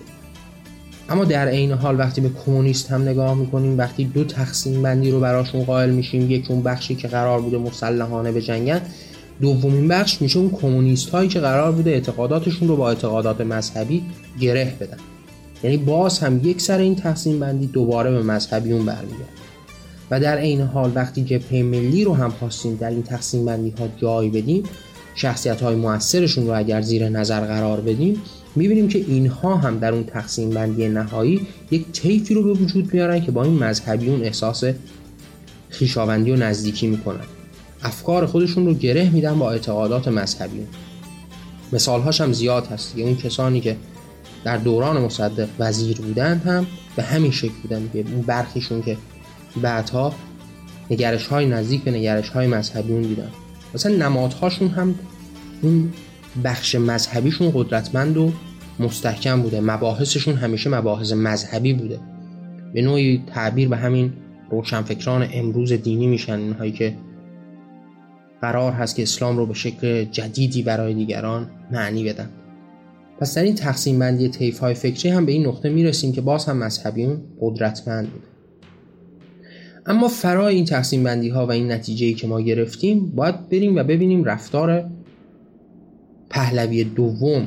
[1.08, 5.20] اما در عین حال وقتی به کمونیست هم نگاه می‌کنیم وقتی دو تقسیم بندی رو
[5.20, 8.80] براشون قائل میشیم یک اون بخشی که قرار بوده مسلحانه به جنگن
[9.40, 14.02] دومین بخش میشه اون کمونیست هایی که قرار بوده اعتقاداتشون رو با اعتقادات مذهبی
[14.40, 14.96] گره بدن.
[15.62, 19.24] یعنی باز هم یک سر این تقسیم بندی دوباره به مذهبیون برمیگرده.
[20.10, 23.88] و در عین حال وقتی جبهه ملی رو هم خواستیم در این تقسیم بندی ها
[23.96, 24.62] جای بدیم
[25.14, 28.22] شخصیت های موثرشون رو اگر زیر نظر قرار بدیم
[28.56, 33.20] می‌بینیم که اینها هم در اون تقسیم بندی نهایی یک طیفی رو به وجود میارن
[33.20, 34.64] که با این مذهبیون احساس
[35.68, 37.24] خیشاوندی و نزدیکی می‌کنن.
[37.82, 40.66] افکار خودشون رو گره میدن با اعتقادات مذهبیون
[41.72, 43.76] مثالهاش هم زیاد هست یه اون کسانی که
[44.44, 48.96] در دوران مصدق وزیر بودن هم به همین شکل بودن که اون برخیشون که
[49.62, 50.14] بعدها
[50.90, 53.30] نگرش های نزدیک به نگرش های مذهبیون دیدن
[53.74, 54.94] مثلا نمادهاشون هم
[55.62, 55.92] اون
[56.44, 58.32] بخش مذهبیشون قدرتمند و
[58.78, 59.60] مستحکم بوده.
[59.60, 62.00] مباحثشون همیشه مباحث مذهبی بوده.
[62.74, 64.12] به نوعی تعبیر به همین
[64.50, 66.96] روشنفکران امروز دینی میشن اینهایی که
[68.40, 72.30] قرار هست که اسلام رو به شکل جدیدی برای دیگران معنی بدن.
[73.20, 76.44] پس در این تقسیم بندی طیف های فکری هم به این نقطه می‌رسیم که باز
[76.44, 78.22] هم مذهبیون قدرتمند بود.
[79.86, 83.82] اما فرای این تقسیم بندی ها و این نتیجه که ما گرفتیم باید بریم و
[83.82, 84.90] ببینیم رفتار
[86.30, 87.46] پهلوی دوم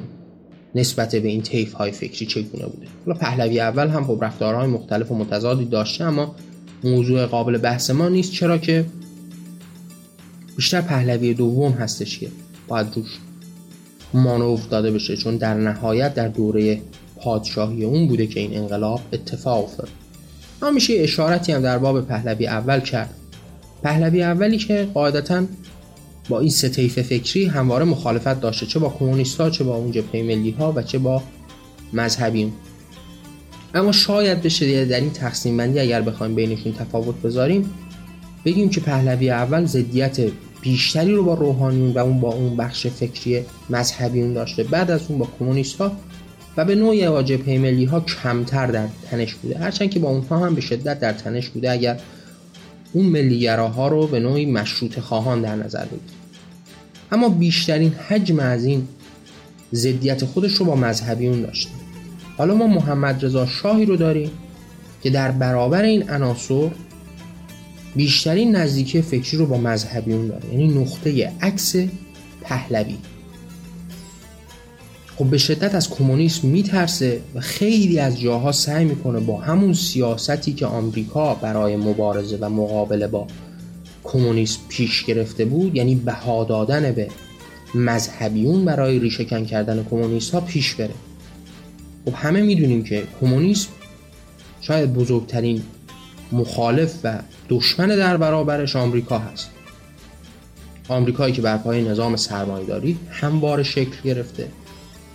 [0.75, 2.87] نسبت به این طیف های فکری چگونه بوده.
[3.05, 6.35] حالا پهلوی اول هم خب رفتارهای مختلف و متضادی داشته اما
[6.83, 8.31] موضوع قابل بحث ما نیست.
[8.31, 8.85] چرا که
[10.55, 12.27] بیشتر پهلوی دوم هستش که
[12.67, 13.19] باید روش
[14.13, 16.81] مانور داده بشه چون در نهایت در دوره
[17.17, 19.89] پادشاهی اون بوده که این انقلاب اتفاق افتاد.
[20.61, 23.13] اما میشه اشارتی هم در باب پهلوی اول کرد.
[23.83, 25.43] پهلوی اولی که قاعدتا
[26.29, 29.91] با این سه طیف فکری همواره مخالفت داشته چه با کمونیست ها چه با اون
[29.91, 31.23] جبهه ملی ها و چه با
[31.93, 32.51] مذهبی
[33.73, 37.69] اما شاید بشه در این تقسیم بندی اگر بخوایم بینشون تفاوت بذاریم
[38.45, 40.19] بگیم که پهلوی اول ضدیت
[40.61, 44.63] بیشتری رو با روحانیون و اون با اون بخش فکری مذهبیون داشته.
[44.63, 45.91] بعد از اون با کمونیست ها
[46.57, 49.59] و به نوعی با جبهه ملی ها کمتر در تنش بوده.
[49.59, 51.99] هرچند که با اونها هم به شدت در تنش بوده اگر
[52.93, 56.21] اون ملیگراها رو به نوعی مشروط خواهان در نظر بگیریم.
[57.11, 58.87] اما بیشترین حجم از این
[59.73, 61.71] ضدیت خودش رو با مذهبیون داشته
[62.37, 64.31] حالا ما محمد رضا شاهی رو داریم
[65.03, 66.69] که در برابر این عناصر
[67.95, 70.49] بیشترین نزدیکی فکری رو با مذهبیون داره.
[70.51, 71.75] یعنی نقطه عکس
[72.41, 72.97] پهلوی.
[75.17, 80.53] خب به شدت از کمونیسم میترسه و خیلی از جاها سعی می‌کنه با همون سیاستی
[80.53, 83.27] که آمریکا برای مبارزه و مقابله با
[84.03, 87.07] کمونیسم پیش گرفته بود یعنی بها دادن به
[87.75, 90.93] مذهبیون برای ریشهکن کردن کمونیست ها پیش بره.
[92.05, 93.69] خب همه می‌دونیم که کمونیسم
[94.61, 95.61] شاید بزرگترین
[96.31, 99.51] مخالف و دشمن در برابرش آمریکا هست.
[100.89, 104.47] آمریکایی که بر پای نظام سرمایداری همواره شکل گرفته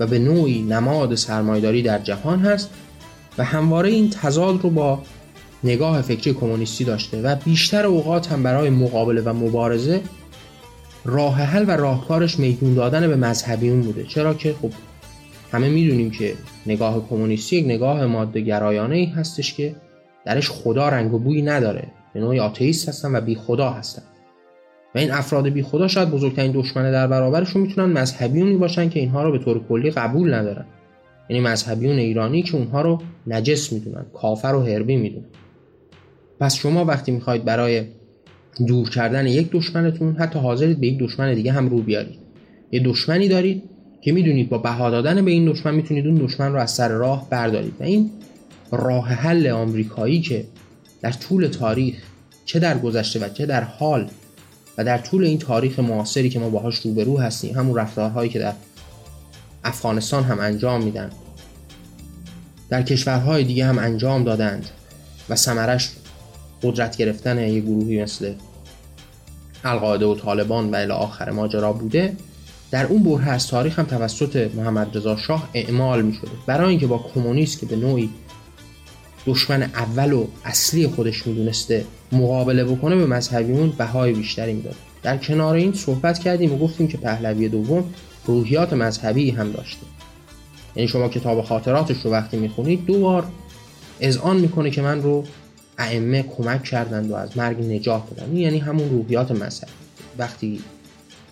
[0.01, 2.71] و به نوعی نماد سرمایداری در جهان هست
[3.39, 5.03] و همواره این تضاد رو با
[5.65, 10.01] نگاه فکری کمونیستی داشته و بیشتر اوقات هم برای مقابله و مبارزه
[11.05, 14.05] راه حل و راهکارش میدون دادن به مذهبیون بوده.
[14.05, 14.71] چرا که خب
[15.53, 16.35] همه می‌دونیم که
[16.67, 19.75] نگاه کمونیستی یک نگاه ماده گرایانه ای هستش که
[20.27, 21.85] درش خدا رنگ و بویی نداره.
[22.15, 24.03] به نوعی آتئیست هستن و بی خدا هستن.
[24.95, 29.23] و این افراد بی خدا شاید بزرگترین دشمن در برابرشون می‌تونن مذهبیونی باشن که اینها
[29.23, 30.65] رو به طور کلی قبول ندارن.
[31.29, 35.27] یعنی مذهبیون ایرانی که اونها رو نجس می‌دونن کافر و حربی می‌دونن.
[36.41, 37.85] پس شما وقتی می‌خواید برای
[38.67, 42.19] دور کردن یک دشمنتون حتی حاضرید به یک دشمن دیگه هم رو بیارید.
[42.73, 43.62] یه دشمنی دارید
[44.01, 47.31] که می‌دونید با بها دادن به این دشمن می‌تونید اون دشمن رو از سر راه
[47.31, 47.73] بردارید.
[47.81, 48.11] و این
[48.71, 50.45] راه حل آمریکایی که
[51.03, 51.97] در طول تاریخ
[52.45, 54.11] چه در گذشته و چه در حال
[54.79, 58.53] و در طول این تاریخ معاصری که ما باهاش روبرو هستیم همون رفتارهایی که در
[59.65, 61.11] افغانستان هم انجام میدن
[62.69, 64.71] در کشورهای دیگه هم انجام دادند
[65.29, 65.91] و سمرش
[66.63, 68.33] قدرت گرفتن یه گروهی مثل
[69.65, 72.17] القاعده و طالبان و الی آخر ماجرا بوده
[72.71, 76.87] در اون بره از تاریخ هم توسط محمد رضا شاه اعمال می شده برای اینکه
[76.87, 78.11] با کمونیست که به نوعی
[79.27, 84.75] دشمن اول و اصلی خودش می‌دونسته مقابله بکنه به مذهبیون بهای بیشتری می‌داد.
[85.03, 87.85] در کنار این صحبت کردیم و گفتیم که پهلوی دوم
[88.27, 89.83] روحیات مذهبی هم داشته.
[90.77, 93.27] یعنی شما کتاب خاطراتش رو وقتی می‌خونید دو بار
[94.01, 95.25] اذعان می‌کنه که من رو
[95.79, 99.73] ائمه کمک کردند و از مرگ نجات دادن یعنی همون روحیات مذهبی.
[100.19, 100.61] وقتی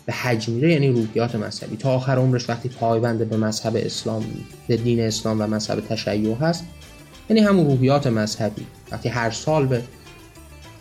[0.06, 1.76] به حج میره یعنی روحیات مذهبی.
[1.76, 4.24] تا آخر عمرش وقتی پایبند به مذهب اسلام
[4.68, 6.64] به دین اسلام و مذهب تشیع هست
[7.30, 8.66] یعنی همون روحیات مذهبی.
[8.90, 9.82] وقتی هر سال به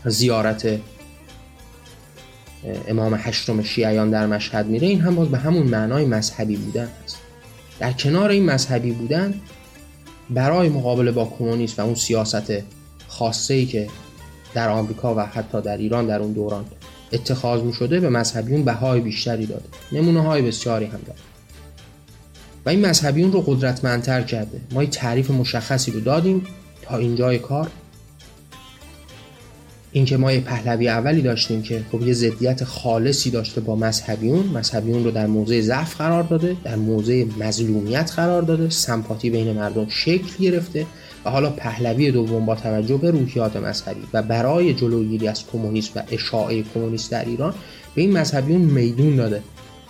[0.05, 0.79] زیارت
[2.87, 7.17] امام هشتم شیعیان در مشهد میره این هم باز به همون معنای مذهبی بودن هست
[7.79, 9.33] در کنار این مذهبی بودن
[10.29, 12.53] برای مقابله با کمونیسم و اون سیاست
[13.07, 13.87] خاصه ای که
[14.53, 16.65] در آمریکا و حتی در ایران در اون دوران
[17.13, 19.65] اتخاذ می شده به مذهبیون بهای بیشتری داده.
[19.91, 21.19] نمونه های بسیاری هم داده.
[22.65, 24.61] و این مذهبیون رو قدرتمندتر کرده.
[24.71, 26.43] ما یه تعریف مشخصی رو دادیم
[26.81, 27.69] تا اینجای کار.
[29.91, 34.47] اینکه ما یه پهلوی اولی داشتیم که خب یه ضدیت خالصی داشته با مذهبیون.
[34.47, 39.87] مذهبیون رو در موضع ضعف قرار داده در موضع مظلومیت قرار داده سمپاتی بین مردم
[39.89, 40.85] شکل گرفته
[41.25, 46.03] و حالا پهلوی دوم با توجه به روحیات مذهبی و برای جلوگیری از کمونیسم و
[46.11, 47.53] اشاعه کمونیست در ایران
[47.95, 49.41] به این مذهبیون میدون داده.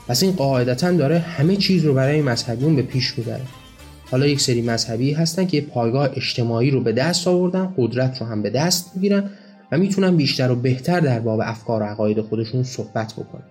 [0.08, 3.42] پس این قاعدتا داره همه چیز رو برای مذهبیون به پیش می‌بره.
[4.12, 8.42] حالا یک سری مذهبی هستن که پایگاه اجتماعی رو به دست آوردن قدرت رو هم
[8.42, 9.30] به دست می‌گیرن
[9.72, 13.44] و می‌تونن بیشتر و بهتر در باب افکار و عقاید خودشون صحبت بکنن.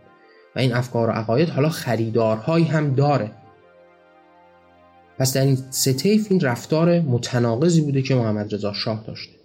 [0.56, 3.30] و این افکار و عقاید حالا خریدارهایی هم داره.
[5.18, 9.41] پس در این سه این رفتار متناقضی بوده که محمد رضا شاه داشته.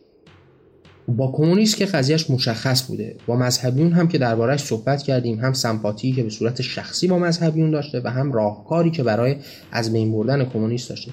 [1.07, 3.15] با کمونیست که قضیهش مشخص بوده.
[3.27, 7.71] با مذهبیون هم که دربارهش صحبت کردیم هم سمپاتی که به صورت شخصی با مذهبیون
[7.71, 9.35] داشته و هم راهکاری که برای
[9.71, 11.11] از بین بردن کمونیست داشته.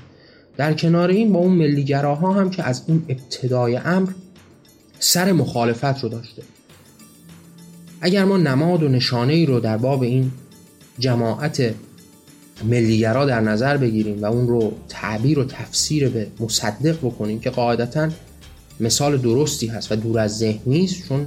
[0.56, 4.10] در کنار این با اون ملیگراها هم که از اون ابتدای امر
[4.98, 6.42] سر مخالفت رو داشته.
[8.00, 10.30] اگر ما نماد و نشانه ای رو در باب این
[10.98, 11.74] جماعت
[12.64, 18.08] ملیگرا در نظر بگیریم و اون رو تعبیر و تفسیر به مصدق بکنیم که قاعدتا
[18.80, 21.26] مثال درستی هست و دور از ذهن نیست چون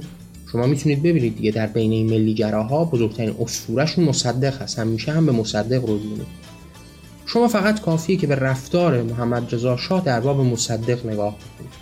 [0.52, 4.78] شما می‌تونید ببینید دیگه در بین این ملیگراها بزرگترین اسطورهشون مصدق هست.
[4.78, 6.26] همیشه هم به مصدق رو بینید
[7.26, 11.72] شما فقط کافیه که به رفتار محمد رضا شاه در باب مصدق نگاه کنید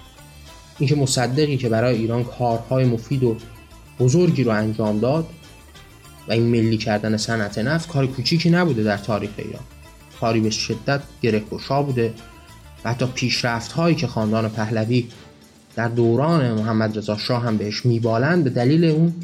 [0.79, 3.37] اینکه مصدقی که برای ایران کارهای مفید و
[4.00, 5.26] بزرگی رو انجام داد
[6.29, 9.62] و این ملی کردن صنعت نفت کار کوچیکی نبوده در تاریخ ایران.
[10.20, 11.42] کاری به شدت گره
[11.87, 12.14] بوده
[12.85, 15.07] و حتی پیشرفت هایی که خاندان پهلوی
[15.77, 19.15] در دوران محمد رضا شاه هم بهش میبالند به دلیل اون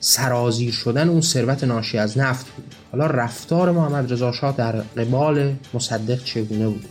[0.00, 2.74] سرازیر شدن اون ثروت ناشی از نفت بود.
[2.92, 6.84] حالا رفتار محمد رضا شاه در قبال مصدق چگونه بود؟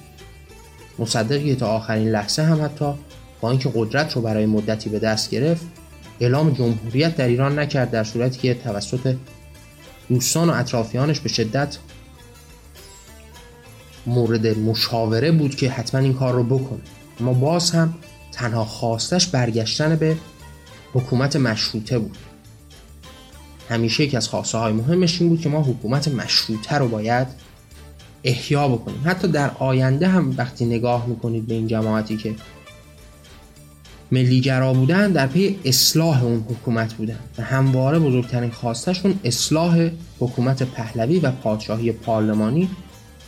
[0.99, 2.93] مصدقی تا آخرین لحظه هم حتی
[3.41, 5.65] با اینکه قدرت رو برای مدتی به دست گرفت
[6.19, 9.15] اعلام جمهوریت در ایران نکرد در صورتی که توسط
[10.09, 11.77] دوستان و اطرافیانش به شدت
[14.05, 16.79] مورد مشاوره بود که حتما این کار رو بکنه.
[17.19, 17.93] اما باز هم
[18.33, 20.17] تنها خواستش برگشتن به
[20.93, 22.17] حکومت مشروطه بود.
[23.69, 27.27] همیشه یکی از خواسته های مهمش این بود که ما حکومت مشروطه رو باید
[28.23, 29.01] احیا بکنیم.
[29.05, 32.35] حتی در آینده هم وقتی نگاه می‌کنید به این جماعتی که
[34.11, 41.19] ملیگرا بودن در پی اصلاح اون حکومت بودن و همواره بزرگترین خواستشون اصلاح حکومت پهلوی
[41.19, 42.69] و پادشاهی پارلمانی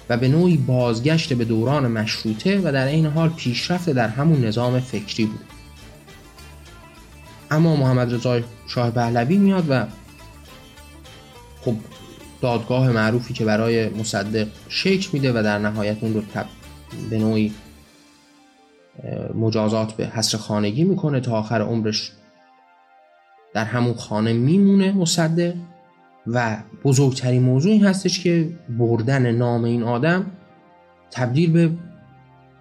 [0.10, 4.80] و به نوعی بازگشت به دوران مشروطه و در این حال پیشرفت در همون نظام
[4.80, 5.46] فکری بود.
[7.52, 9.86] اما محمد رضا شاه پهلوی میاد و
[11.62, 11.76] خب
[12.42, 16.46] دادگاه معروفی که برای مصدق شکل میده و در نهایت اون رو تب
[17.10, 17.54] به نوعی
[19.36, 22.12] مجازات به حصر خانگی می‌کنه تا آخر عمرش
[23.54, 25.54] در همون خانه میمونه مصدق.
[26.28, 30.26] و بزرگترین موضوع این هستش که بردن نام این آدم
[31.12, 31.72] تبدیل به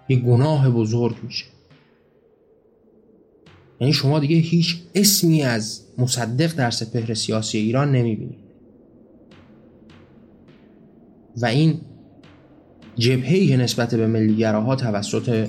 [0.09, 1.45] یک گناه بزرگ میشه.
[3.81, 8.45] یعنی شما دیگه هیچ اسمی از مصدق در سپهر سیاسی ایران نمی‌بینید.
[11.37, 11.81] و این
[12.95, 15.47] جبهه‌ای که نسبت به ملیگراها توسط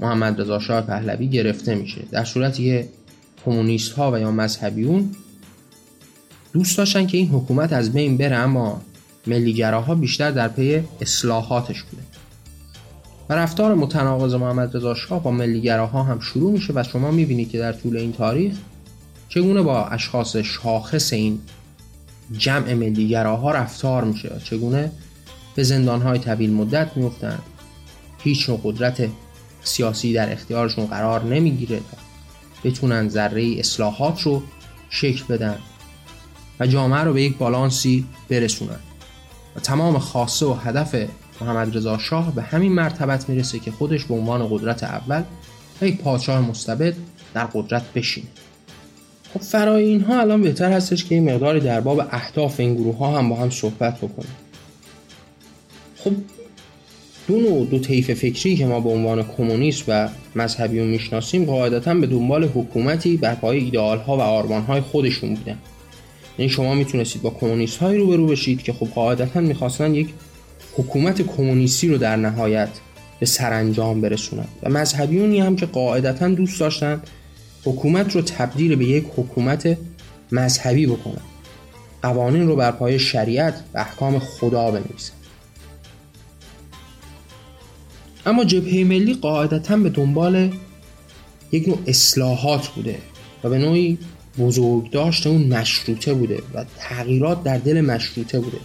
[0.00, 2.88] محمد رضا شاه پهلوی گرفته میشه در صورتی که
[3.44, 5.10] کمونیست ها و یا مذهبیون
[6.56, 8.80] دوست داشتن که این حکومت از بین بره اما
[9.26, 12.02] ملیگراها بیشتر در پی اصلاحاتش بوده.
[13.28, 17.58] و رفتار متناقض محمد رضا شاه با ملیگراها هم شروع میشه و شما می‌بینید که
[17.58, 18.56] در طول این تاریخ
[19.28, 21.40] چگونه با اشخاص شاخص این
[22.32, 24.92] جمع ملیگراها رفتار میشه چگونه
[25.54, 27.38] به زندانهای طویل مدت میفتن
[28.18, 29.08] هیچ نوع قدرت
[29.62, 31.80] سیاسی در اختیارشون قرار نمی‌گیره
[32.64, 34.42] بتونن ذره اصلاحات رو
[34.90, 35.58] شکل بدن.
[36.60, 38.78] و جامعه رو به یک بالانسی برسونن.
[39.56, 40.94] و تمام خاصه و هدف
[41.40, 45.22] محمد رضا شاه به همین مرتبت می‌رسه که خودش به عنوان قدرت اول
[45.82, 46.94] و یک پادشاه مستبد
[47.34, 48.26] در قدرت بشینه.
[49.34, 53.18] خب فرای اینها الان بهتر هستش که این مقداری در باب اهداف این گروه ها
[53.18, 54.36] هم با هم صحبت بکنیم.
[55.96, 56.12] خب
[57.28, 62.06] دو نوع دو طیف فکری که ما به عنوان کمونیست و مذهبیون می‌شناسیم قاعدتا به
[62.06, 65.58] دنبال حکومتی بر پای ایدئال ها و آرمان های خودشون بودن.
[66.38, 70.08] یعنی شما می‌تونستید با کمونیست هایی روبرو بشید که خب قاعدتا می‌خواستن یک
[70.76, 72.68] حکومت کمونیستی رو در نهایت
[73.20, 74.46] به سرانجام برسونن.
[74.62, 77.02] و مذهبیونی هم که قاعدتا دوست داشتن
[77.64, 79.78] حکومت رو تبدیل به یک حکومت
[80.32, 81.22] مذهبی بکنن.
[82.02, 85.12] قوانین رو بر پای شریعت و احکام خدا بنویسن.
[88.26, 90.52] اما جبهه ملی قاعدتا به دنبال
[91.52, 92.98] یک نوع اصلاحات بوده
[93.44, 93.98] و به نوعی
[94.38, 98.58] بزرگ داشت اون مشروطه بوده و تغییرات در دل مشروطه بوده.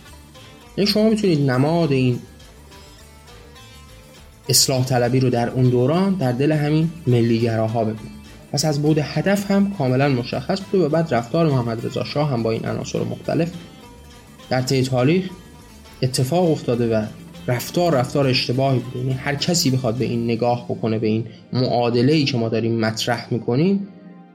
[0.78, 2.20] یعنی شما می‌تونید نماد این
[4.50, 8.22] اصلاح طلبی رو در اون دوران در دل همین ملیگراها ببینید.
[8.52, 12.44] پس از بود هدف هم کاملا مشخص بوده و بعد رفتار محمد رضا شاه هم
[12.44, 13.52] با این عناصر مختلف
[14.50, 15.30] در طی تاریخ
[16.02, 17.06] اتفاق افتاده و
[17.48, 22.14] رفتار رفتار اشتباهی بوده یعنی هر کسی بخواد به این نگاه بکنه به این معادله
[22.14, 23.88] ای که ما داریم مطرح می‌کنیم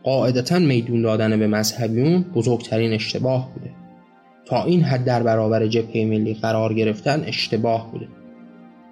[0.06, 3.70] قاعدتا میدون دادن به مذهبیون بزرگترین اشتباه بوده.
[4.44, 8.08] تا این حد در برابر جبهه ملی قرار گرفتن اشتباه بوده.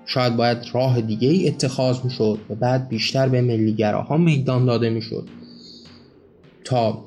[0.06, 5.28] شاید باید راه دیگه ای اتخاذ می‌شد و بعد بیشتر به ملیگراها میدان داده می‌شد
[6.64, 7.04] تا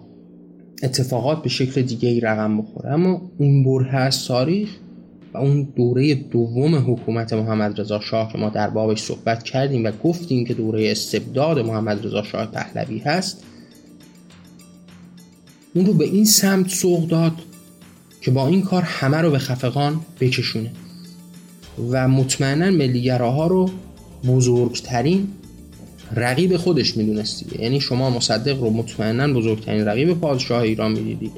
[0.84, 2.94] اتفاقات به شکل دیگه ای رقم بخوره.
[2.94, 4.70] اما اون بره از تاریخ
[5.34, 9.92] و اون دوره دوم حکومت محمد رضا شاه که ما در بابش صحبت کردیم و
[10.04, 13.44] گفتیم که دوره استبداد محمد رضا شاه پهلوی هست
[15.78, 17.34] اون رو به این سمت سوق داد
[18.22, 20.72] که با این کار همه رو به خفقان بکشونه
[21.92, 23.70] و مطمئنا ملیگراها رو
[24.28, 25.28] بزرگترین
[26.16, 31.32] رقیب خودش می‌دونستی یعنی شما مصدق رو مطمئنا بزرگترین رقیب پادشاه ایران می‌دیدید.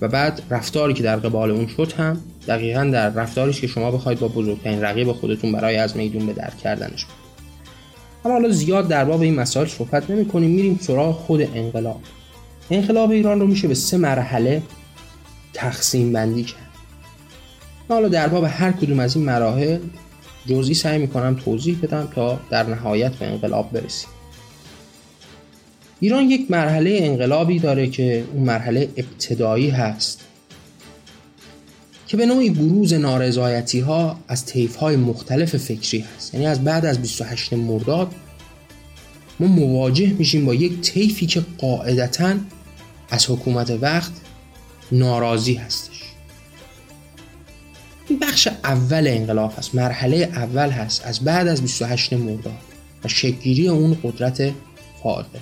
[0.00, 4.18] و بعد رفتاری که در قبال اون شد هم دقیقا در رفتاریش که شما بخواید
[4.18, 7.06] با بزرگترین رقیب خودتون برای از میدون به درک کردنش
[8.24, 12.00] اما حالا زیاد در باب این مسائل صحبت نمی کنیم میریم سراغ خود انقلاب.
[12.70, 14.62] انقلاب ایران رو میشه به سه مرحله
[15.52, 16.58] تقسیم بندی کرد.
[17.88, 19.78] حالا در باب هر کدوم از این مراحل
[20.46, 24.08] جزئی سعی می‌کنم توضیح بدم تا در نهایت به انقلاب برسیم.
[26.00, 30.20] ایران یک مرحله انقلابی داره که اون مرحله ابتدایی هست
[32.06, 36.34] که به نوعی بروز نارضایتی ها از طیف های مختلف فکری هست.
[36.34, 38.14] یعنی از بعد از 28 مرداد
[39.40, 42.34] ما مواجه میشیم با یک طیفی که قاعدتا
[43.14, 44.12] از حکومت وقت
[44.92, 46.02] ناراضی هستش.
[48.08, 52.52] این بخش اول انقلاب هست مرحله اول هست از بعد از 28 مرداد
[53.04, 54.52] و شکلگیری اون قدرت
[55.02, 55.40] فائقه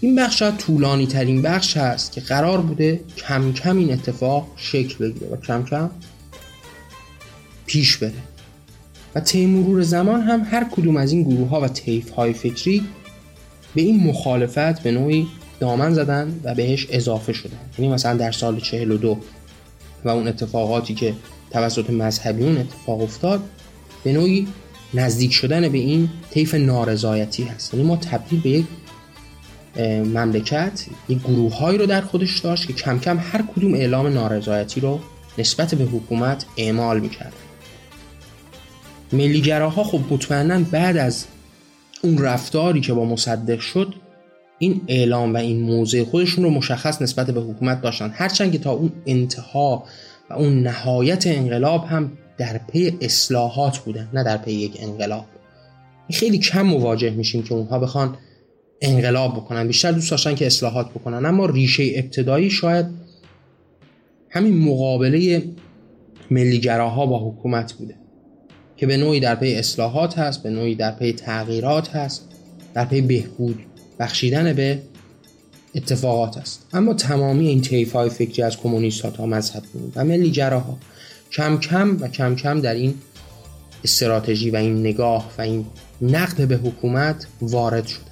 [0.00, 5.08] این بخش شاید طولانی ترین بخش هست که قرار بوده کم کم این اتفاق شکل
[5.08, 5.90] بگیره و کم کم
[7.66, 8.12] پیش بره.
[9.14, 12.88] و طی مرور زمان هم هر کدوم از این گروه ها و طیف های فکری
[13.74, 15.28] به این مخالفت به نوعی
[15.60, 17.58] دامن زدن و بهش اضافه شدن.
[17.78, 19.18] یعنی مثلا در سال 42
[20.04, 21.14] و اون اتفاقاتی که
[21.50, 23.40] توسط مذهبیون اتفاق افتاد
[24.04, 24.48] به نوعی
[24.94, 27.74] نزدیک شدن به این طیف نارضایتی هست.
[27.74, 28.66] یعنی ما تبدیل به یک
[30.14, 35.00] مملکت یک گروه رو در خودش داشت که کم کم هر کدوم اعلام نارضایتی رو
[35.38, 37.32] نسبت به حکومت اعمال می‌کرد
[39.12, 41.24] ملیگراها خب مطمئنا بعد از
[42.02, 43.94] اون رفتاری که با مصدق شد
[44.58, 48.10] این اعلام و این موضع خودشون رو مشخص نسبت به حکومت داشتن.
[48.14, 49.84] هرچند که تا اون انتها
[50.30, 55.24] و اون نهایت انقلاب هم در پی اصلاحات بودن نه در پی یک انقلاب.
[56.10, 58.16] خیلی کم مواجه میشیم که اونها بخوان
[58.80, 59.66] انقلاب بکنن.
[59.66, 61.26] بیشتر دوست داشتن که اصلاحات بکنن.
[61.26, 62.86] اما ریشه ابتدایی شاید
[64.30, 65.44] همین مقابله
[66.30, 67.94] ملیگراها با حکومت بوده.
[68.76, 72.28] که به نوعی در پی اصلاحات هست به نوعی در پی تغییرات هست
[72.74, 73.58] در پی بهبود
[73.98, 74.82] بخشیدن به
[75.74, 76.66] اتفاقات است.
[76.72, 79.62] اما تمامی این طیف های فکری از کمونیست ها تا مذهب
[79.96, 80.78] و ملیگراها
[81.32, 82.94] کم کم و کم کم در این
[83.84, 85.66] استراتژی و این نگاه و این
[86.02, 88.08] نقد به حکومت وارد شد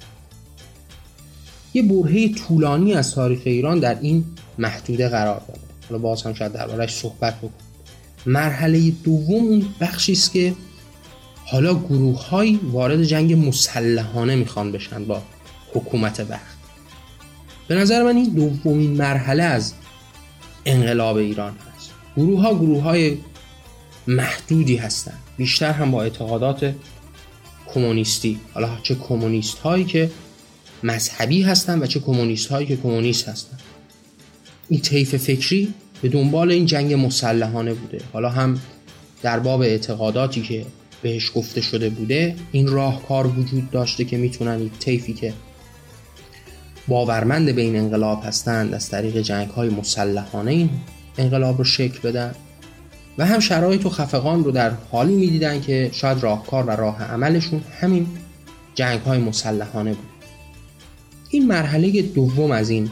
[1.73, 4.25] یه برهه طولانی از تاریخ ایران در این
[4.57, 5.59] محدوده قرار داره
[5.89, 7.51] حالا باز هم شاید دربارش صحبت بکنم
[8.25, 10.53] مرحله دوم اون بخشی است که
[11.45, 15.21] حالا گروه های وارد جنگ مسلحانه می‌خوان بشن با
[15.73, 16.57] حکومت وقت.
[17.67, 19.73] به نظر من این دومین مرحله از
[20.65, 21.91] انقلاب ایران هست.
[22.17, 23.17] گروه ها گروه های
[24.07, 26.73] محدودی هستند بیشتر هم با اعتقادات
[27.73, 28.39] کمونیستی.
[28.53, 30.11] حالا چه کمونیست هایی که
[30.83, 33.57] مذهبی هستن و چه کمونیست هایی که کمونیست هستن.
[34.69, 38.01] این طیف فکری به دنبال این جنگ مسلحانه بوده.
[38.13, 38.59] حالا هم
[39.21, 40.65] در باب اعتقاداتی که
[41.01, 45.33] بهش گفته شده بوده این راهکار وجود داشته که می‌تونن این طیفی که
[46.87, 50.69] باورمند به این انقلاب هستند از طریق جنگ های مسلحانه این
[51.17, 52.35] انقلاب رو شکل بدن.
[53.17, 57.61] و هم شرایط و خفقان رو در حالی می‌دیدن که شاید راهکار و راه عملشون
[57.81, 58.07] همین
[58.75, 60.09] جنگ های مسلحانه بود.
[61.29, 62.91] این مرحله دوم از این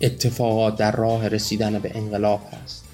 [0.00, 2.84] اتفاقات در راه رسیدن به انقلاب هست.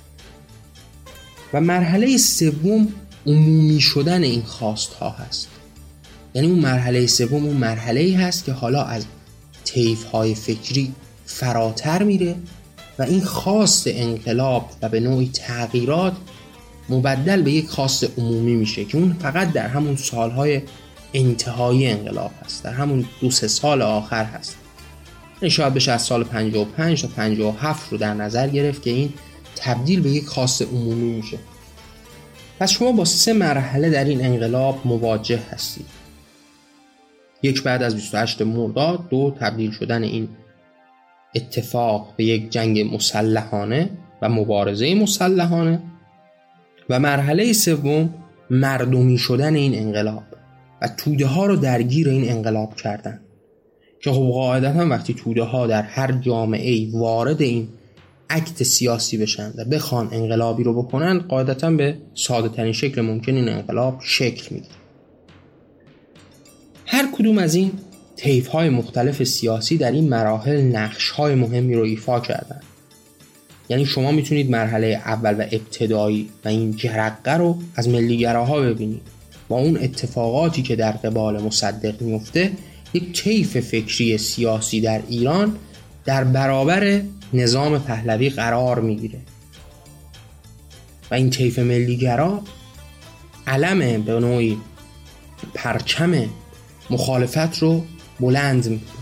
[1.52, 2.88] و مرحله سوم
[3.26, 5.48] عمومی شدن این خواست ها هست.
[6.34, 9.04] یعنی اون مرحله سوم اون مرحله ای هست که حالا از
[9.64, 10.92] طیف های فکری
[11.26, 12.36] فراتر میره
[12.98, 16.12] و این خواست انقلاب و به نوعی تغییرات
[16.88, 20.62] مبدل به یک خواست عمومی میشه که اون فقط در همون سالهای
[21.14, 24.56] انتهایی انقلاب هست در همون دو سه سال آخر هست.
[24.56, 29.12] این یعنی شاید بشه از سال 55 تا 57 رو در نظر گرفت که این
[29.56, 31.38] تبدیل به یک خواست عمومی میشه.
[32.60, 35.86] پس شما با سه مرحله در این انقلاب مواجه هستید.
[37.42, 40.28] یک بعد از 28 مرداد دو تبدیل شدن این
[41.34, 43.90] اتفاق به یک جنگ مسلحانه
[44.22, 45.82] و مبارزه مسلحانه.
[46.88, 48.14] و مرحله سوم
[48.50, 50.22] مردمی شدن این انقلاب
[50.82, 53.20] و توده ها رو درگیر این انقلاب کردن.
[54.02, 57.68] که خب قاعدتا وقتی توده ها در هر جامعه ای وارد این
[58.30, 63.48] اکت سیاسی بشن و بخوان انقلابی رو بکنن قاعدتا به ساده ترین شکل ممکن این
[63.48, 64.79] انقلاب شکل می‌گیره.
[66.92, 67.72] هر کدوم از این
[68.16, 72.60] طیف های مختلف سیاسی در این مراحل نقش های مهمی رو ایفا کردن.
[73.68, 79.02] یعنی شما می‌تونید مرحله اول و ابتدایی و این جرقه رو از ملیگراها ببینید.
[79.48, 82.52] با اون اتفاقاتی که در قبال مصدق میفته
[82.94, 85.56] یک طیف فکری سیاسی در ایران
[86.04, 89.18] در برابر نظام پهلوی قرار می‌گیره.
[91.10, 92.42] و این طیف ملیگرا
[93.46, 94.56] علم به نوعی
[95.54, 96.28] پرچم
[96.90, 97.84] مخالفت رو
[98.20, 99.00] بلند می‌کنه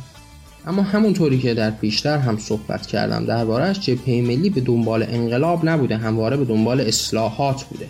[0.67, 5.97] اما همونطوری که در پیشتر هم صحبت کردم دربارهش جبهه ملی به دنبال انقلاب نبوده
[5.97, 7.87] همواره به دنبال اصلاحات بوده.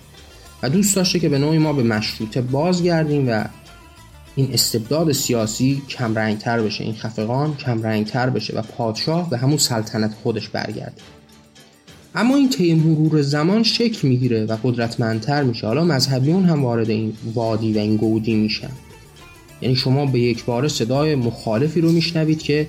[0.62, 3.44] و دوست داشته که به نوعی ما به مشروطه بازگردیم و
[4.36, 10.48] این استبداد سیاسی کمرنگتر بشه این خفقان کمرنگتر بشه و پادشاه به همون سلطنت خودش
[10.48, 11.02] برگرده.
[12.14, 15.66] اما این طی مرور زمان شکل می‌گیره و قدرتمندتر میشه.
[15.66, 18.70] حالا مذهبیون هم وارد این وادی و این گودی میشن.
[19.60, 22.68] یعنی شما به یک بار صدای مخالفی رو میشنوید که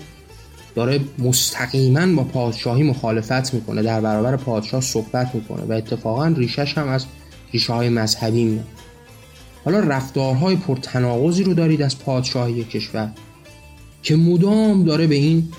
[0.76, 6.88] داره مستقیما با پادشاهی مخالفت می‌کنه در برابر پادشاه صحبت می‌کنه و اتفاقا ریشش هم
[6.88, 7.06] از
[7.54, 8.68] ریشه های مذهبی میاد.
[9.66, 13.12] حالا رفتارهای پرتناقضی رو دارید از پادشاهی کشور
[14.04, 15.50] که مدام داره به این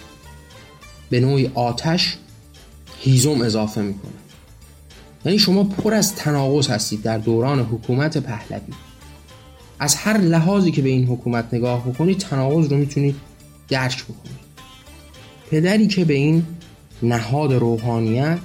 [1.10, 2.16] به نوعی آتش
[3.00, 4.12] هیزم اضافه می‌کنه.
[5.24, 8.72] یعنی شما پر از تناقض هستید در دوران حکومت پهلوی.
[9.80, 13.16] از هر لحاظی که به این حکومت نگاه بکنید تناقض رو می‌تونید
[13.68, 14.40] درک بکنید
[15.50, 16.46] پدری که به این
[17.02, 18.38] نهاد روحانیت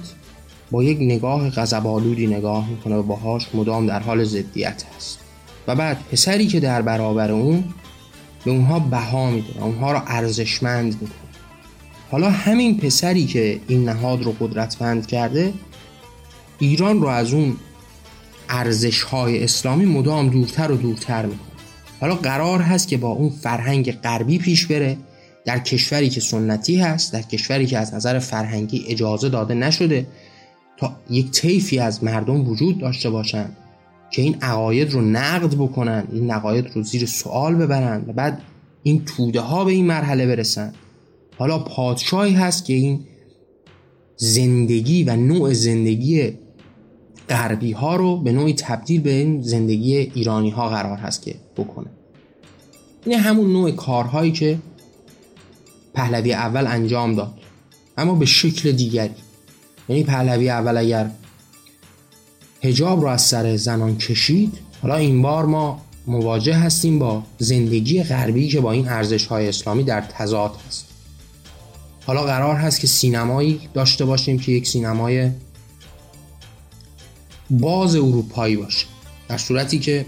[0.70, 5.18] با یک نگاه غضب‌آلودی نگاه می‌کنه و باهاش مدام در حال ضدیت هست.
[5.66, 7.64] و بعد پسری که در برابر اون
[8.44, 11.10] به اونها بها میده و اونها رو ارزشمند می‌کنه.
[12.10, 15.52] حالا همین پسری که این نهاد رو قدرتمند کرده
[16.58, 17.56] ایران رو از اون
[18.48, 21.46] ارزش های اسلامی مدام دورتر و دورتر می‌کنه.
[22.00, 24.96] حالا قرار هست که با اون فرهنگ غربی پیش بره.
[25.44, 30.06] در کشوری که سنتی هست در کشوری که از نظر فرهنگی اجازه داده نشده
[30.76, 33.56] تا یک طیفی از مردم وجود داشته باشند
[34.10, 38.42] که این عقاید رو نقد بکنن این عقاید رو زیر سوال ببرن و بعد
[38.82, 40.72] این توده ها به این مرحله برسن.
[41.38, 43.00] حالا پادشاهی هست که این
[44.16, 46.32] زندگی و نوع زندگی
[47.28, 51.86] غربی ها رو به نوعی تبدیل به این زندگی ایرانی ها قرار هست که بکنه.
[53.06, 54.58] این همون نوع کارهایی که
[55.94, 57.34] پهلوی اول انجام داد
[57.98, 59.14] اما به شکل دیگری.
[59.88, 61.10] یعنی پهلوی اول اگر
[62.62, 68.48] هجاب رو از سر زنان کشید حالا این بار ما مواجه هستیم با زندگی غربی
[68.48, 70.86] که با این ارزش های اسلامی در تضاد هست.
[72.06, 75.30] حالا قرار هست که سینمایی داشته باشیم که یک سینمای
[77.50, 78.86] باز اروپایی باشه.
[79.28, 80.06] در صورتی که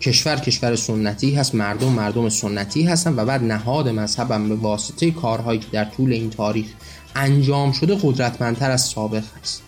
[0.00, 5.58] کشور کشور سنتی هست مردم مردم سنتی هستن و بعد نهاد مذهبم به واسطه کارهایی
[5.58, 6.66] که در طول این تاریخ
[7.14, 9.62] انجام شده قدرتمندتر از سابق هست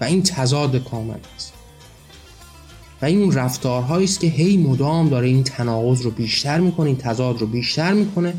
[0.00, 1.52] و این تضاد کامل است.
[3.02, 7.40] و این رفتارهایی است که هی مدام داره این تناقض رو بیشتر می‌کنه این تضاد
[7.40, 8.34] رو بیشتر می‌کنه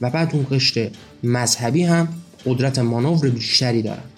[0.00, 0.90] و بعد اون قشر
[1.22, 2.08] مذهبی هم
[2.46, 4.13] قدرت مانور بیشتری دارند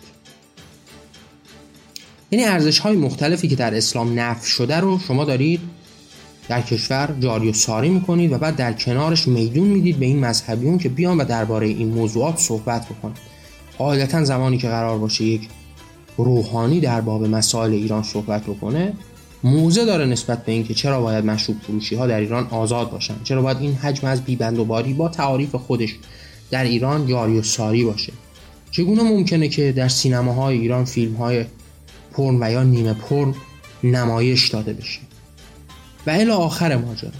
[2.30, 5.60] یعنی ارزش های مختلفی که در اسلام نفی شده رو شما دارید
[6.48, 10.78] در کشور جاری و ساری می‌کنید و بعد در کنارش میدون می‌دید به این مذهبیون
[10.78, 13.18] که بیان و درباره این موضوعات صحبت بکنند
[13.78, 15.48] قاعدتا زمانی که قرار باشه یک
[16.16, 18.92] روحانی در باب مسائل ایران صحبت بکنه
[19.44, 23.14] موزه داره نسبت به اینکه چرا باید مشروب فروشی ها در ایران آزاد باشن.
[23.24, 25.96] چرا باید این حجم از بیبند و باری با تعاریف خودش
[26.50, 28.12] در ایران جاری و ساری باشه.
[28.70, 31.44] چگونه ممکنه که در سینماهای ایران فیلم های
[32.16, 33.34] پرن و یا نیمه پرن
[33.84, 35.00] نمایش داده بشه.
[36.06, 37.10] و الی آخر ماجرا.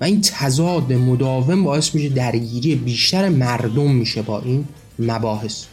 [0.00, 4.64] و این تضاد مداوم باعث میشه درگیری بیشتر مردم میشه با این
[4.98, 5.64] مباحث.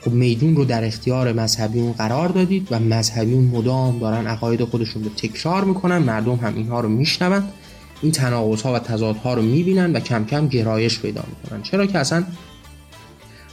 [0.00, 5.10] خب میدون رو در اختیار مذهبیون قرار دادید و مذهبیون مدام دارن عقاید خودشون رو
[5.10, 7.44] تکرار می‌کنن مردم هم اینها رو میشنون.
[8.02, 11.62] این تناقض ها و تضادها رو می‌بینن و کم کم گرایش پیدا می‌کنن.
[11.62, 12.24] چرا که اصلا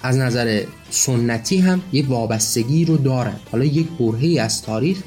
[0.04, 3.36] از نظر سنتی هم یک وابستگی رو دارن.
[3.52, 5.04] حالا یک برهی از تاریخ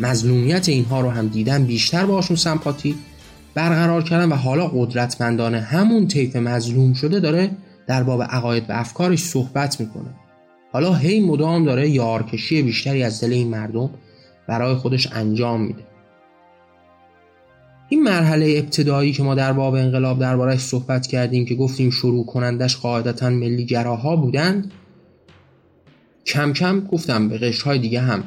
[0.00, 2.94] مظلومیت اینها رو هم دیدن بیشتر باشون سمپاتی
[3.54, 7.50] برقرار کردن و حالا قدرتمندانه همون طیف مظلوم شده داره
[7.86, 10.10] در باب عقاید و افکارش صحبت می‌کنه.
[10.72, 13.90] حالا هی مدام داره یارکشی بیشتری از دل این مردم
[14.48, 15.82] برای خودش انجام میده.
[17.88, 22.76] این مرحله ابتدایی که ما در باب انقلاب دربارهش صحبت کردیم که گفتیم شروع کنندش
[22.76, 24.72] قاعدتا ملی گراها بودند
[26.26, 28.24] کم کم گفتم به قشرهای دیگه هم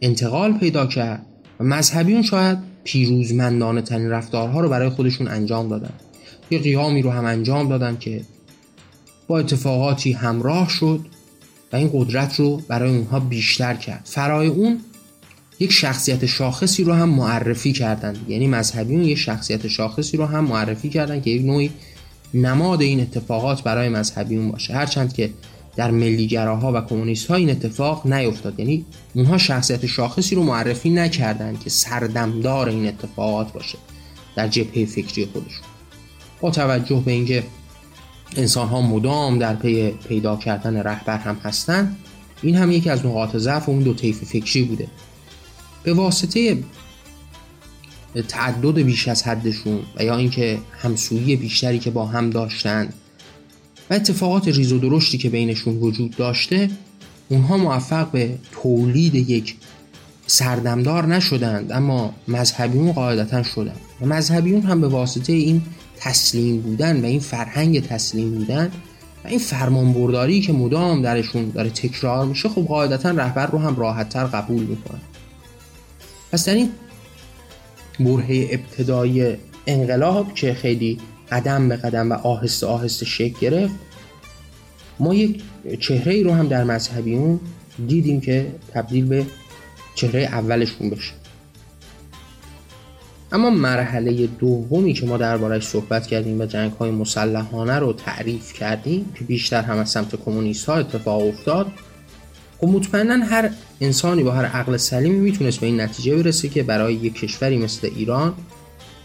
[0.00, 1.26] انتقال پیدا کرد
[1.60, 5.92] و مذهبیون شاید پیروزمندانه ترین رفتارها رو برای خودشون انجام دادن.
[6.50, 8.22] یه قیامی رو هم انجام دادن که
[9.28, 11.00] با اتفاقاتی همراه شد
[11.72, 14.00] و این قدرت رو برای اونها بیشتر کرد.
[14.04, 14.80] فرای اون
[15.60, 18.16] یک شخصیت شاخصی رو هم معرفی کردن.
[18.28, 21.70] یعنی مذهبیون یک شخصیت شاخصی رو هم معرفی کردن که یک نوعی
[22.34, 24.74] نماد این اتفاقات برای مذهبیون باشه.
[24.74, 25.30] هرچند که
[25.76, 28.60] در ملیگراها و کمونیست ها این اتفاق نیفتاد.
[28.60, 28.84] یعنی
[29.14, 33.78] اونها شخصیت شاخصی رو معرفی نکردن که سردمدار این اتفاقات باشه
[34.36, 35.64] در جبهه فکری خودشون.
[36.40, 37.42] با توجه به اینکه
[38.36, 41.96] انسان ها مدام در پی پیدا کردن رهبر هم هستند
[42.42, 44.88] این هم یکی از نقاط ضعف اون دو طیف فکری بوده.
[45.88, 46.58] به واسطه
[48.28, 52.88] تعدد بیش از حدشون و یا اینکه همسویی بیشتری که با هم داشتن
[53.90, 56.70] و اتفاقات ریز و درشتی که بینشون وجود داشته
[57.28, 59.56] اونها موفق به تولید یک
[60.26, 63.80] سردمدار نشدند اما مذهبیون قاعدتا شدند.
[64.00, 65.62] و مذهبیون هم به واسطه این
[65.96, 68.70] تسلیم بودن و این فرهنگ تسلیم بودن
[69.24, 73.76] و این فرمان برداری که مدام درشون داره تکرار میشه خب قاعدتا رهبر رو هم
[73.76, 75.00] راحتتر قبول می‌کنن.
[76.32, 76.70] پس این
[78.00, 80.98] برهه ابتدایی انقلاب که خیلی
[81.30, 83.74] قدم به قدم و آهسته آهسته شکل گرفت
[85.00, 85.42] ما یک
[85.80, 87.40] چهره ای رو هم در مذهبیون
[87.86, 89.26] دیدیم که تبدیل به
[89.94, 91.12] چهره اولشون بشه.
[93.32, 99.12] اما مرحله دومی که ما دربارش صحبت کردیم و جنگ های مسلحانه رو تعریف کردیم
[99.14, 101.66] که بیشتر هم از سمت کمونیست ها اتفاق افتاد
[102.60, 103.50] خب مطمئنا هر
[103.80, 107.90] انسانی با هر عقل سلیمی می‌تونست به این نتیجه برسه که برای یک کشوری مثل
[107.96, 108.34] ایران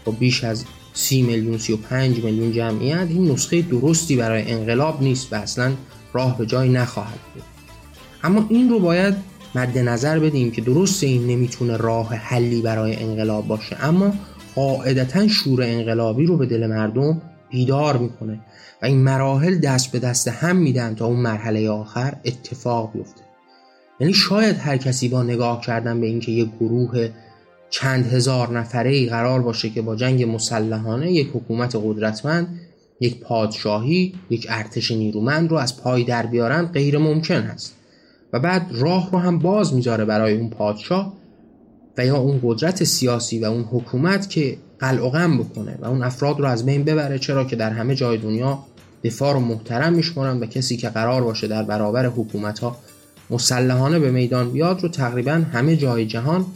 [0.04, 5.02] با بیش از سی میلیون سی و پنج میلیون جمعیت این نسخه درستی برای انقلاب
[5.02, 5.72] نیست و اصلا
[6.12, 7.42] راه به جای نخواهد بود.
[8.22, 9.14] اما این رو باید
[9.54, 14.12] مد نظر بدیم که درست این نمی‌تونه راه حلی برای انقلاب باشه اما
[14.54, 18.40] قاعدتا شور انقلابی رو به دل مردم بیدار می‌کنه
[18.82, 23.23] و این مراحل دست به دست هم میدن تا اون مرحله آخر اتفاق بیفته.
[24.00, 27.08] یعنی شاید هر کسی با نگاه کردن به اینکه یک گروه
[27.70, 32.60] چند هزار نفره ای قرار باشه که با جنگ مسلحانه یک حکومت قدرتمند
[33.00, 37.74] یک پادشاهی یک ارتش نیرومند رو از پای در بیارن غیر ممکن هست
[38.32, 41.12] و بعد راه رو هم باز می‌ذاره برای اون پادشاه
[41.98, 46.02] و یا اون قدرت سیاسی و اون حکومت که قلع و غم بکنه و اون
[46.02, 48.58] افراد رو از بین ببره چرا که در همه جای دنیا
[49.04, 52.76] دفاع رو محترم میشمارن و کسی که قرار باشه در برابر حکومت ها
[53.30, 56.46] مسلحانه به میدان بیاد رو تقریبا همه جای جهان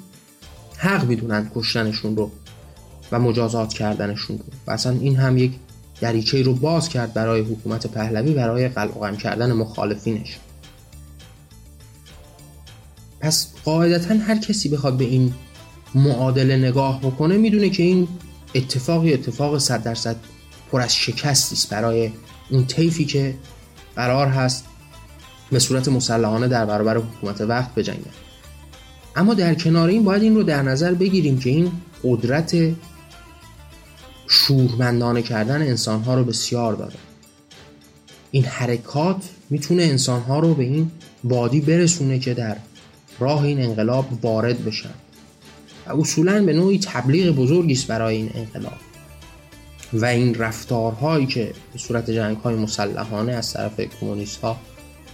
[0.76, 2.30] حق می‌دونن کشتنشون رو
[3.12, 4.44] و مجازات کردنشون رو.
[4.66, 5.52] و اصلا این هم یک
[6.00, 10.38] دریچه رو باز کرد برای حکومت پهلوی برای قلقم کردن مخالفینش.
[13.20, 15.34] پس قاعدتا هر کسی بخواد به این
[15.94, 18.08] معادله نگاه بکنه می‌دونه که این
[18.54, 20.16] اتفاقی اتفاق صد درصد
[20.72, 22.10] پر از شکستی است برای
[22.50, 23.34] اون طیفی که
[23.96, 24.64] قرار هست
[25.50, 28.10] به صورت مسلحانه در برابر حکومت وقت بجنگن
[29.16, 31.72] اما در کنار این باید این رو در نظر بگیریم که این
[32.04, 32.56] قدرت
[34.28, 36.94] شورمندانه کردن انسانها رو بسیار داره.
[38.30, 40.90] این حرکات می‌تونه انسانها رو به این
[41.24, 42.56] وادی برسونه که در
[43.20, 44.94] راه این انقلاب وارد بشن.
[45.86, 48.78] و اصولا به نوعی تبلیغ بزرگی است برای این انقلاب.
[49.92, 54.56] و این رفتارهایی که به صورت جنگ های مسلحانه از طرف کمونیست ها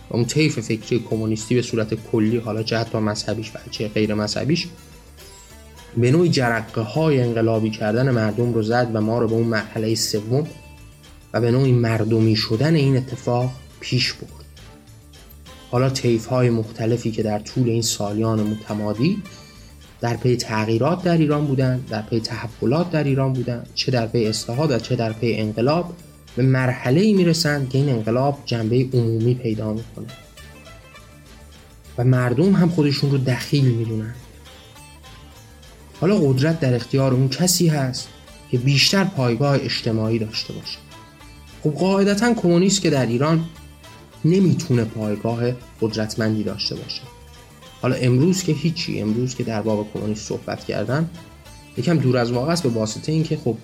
[0.09, 4.67] اون طیف فکری کمونیستی به صورت کلی حالا چه مذهبیش و چه غیر مذهبیش
[5.97, 9.95] به نوعی جرقه های انقلابی کردن مردم رو زد و ما رو به اون مرحله
[9.95, 10.47] سوم
[11.33, 14.45] و به نوعی مردمی شدن این اتفاق پیش برد.
[15.71, 19.23] حالا طیف های مختلفی که در طول این سالیان متمادی
[20.01, 24.27] در پی تغییرات در ایران بودن در پی تحولات در ایران بودن چه در پی
[24.27, 25.95] اصلاحات و چه در پی انقلاب
[26.37, 30.07] به مرحله ای می‌رسند که این انقلاب جنبه عمومی پیدا می‌کنه
[31.99, 34.15] و مردم هم خودشون رو دخیل می‌دونن.
[36.01, 38.09] حالا قدرت در اختیار اون کسی هست
[38.51, 40.79] که بیشتر پایگاه اجتماعی داشته باشه.
[41.63, 43.45] خب قاعدتا کمونیست که در ایران
[44.25, 45.43] نمی‌تونه پایگاه
[45.81, 47.03] قدرتمندی داشته باشه.
[47.83, 51.11] حالا امروز که هیچی امروز که در باب کمونیست صحبت کردن
[51.77, 53.57] یکم دور از واقع است به واسطه اینکه خب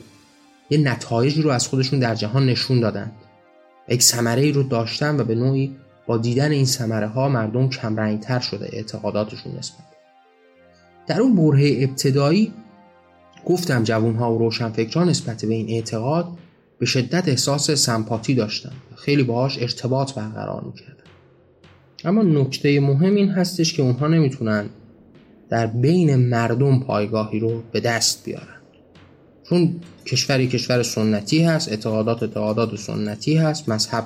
[0.70, 3.12] یه نتایجی رو از خودشون در جهان نشون دادن.
[3.88, 8.70] یک ثمره رو داشتن و به نوعی با دیدن این ثمره ها مردم کمرنگتر شده
[8.72, 9.84] اعتقاداتشون نسبت.
[11.06, 12.52] در اون برهه ابتدایی
[13.46, 16.28] گفتم جوون ها و روشنفکران نسبت به این اعتقاد
[16.78, 20.94] به شدت احساس سمپاتی داشتن خیلی باهاش ارتباط برقرار می‌کردن.
[22.04, 24.68] اما نکته مهم این هستش که اونها نمی‌تونن
[25.48, 28.60] در بین مردم پایگاهی رو به دست بیارن.
[29.42, 29.80] چون
[30.10, 33.68] کشوری کشور سنتی هست اعتقادات اعتقادات سنتی هست.
[33.68, 34.04] مذهب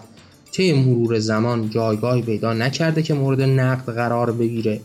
[0.53, 4.81] طی مرور زمان جایگاهی پیدا نکرده که مورد نقد قرار بگیره.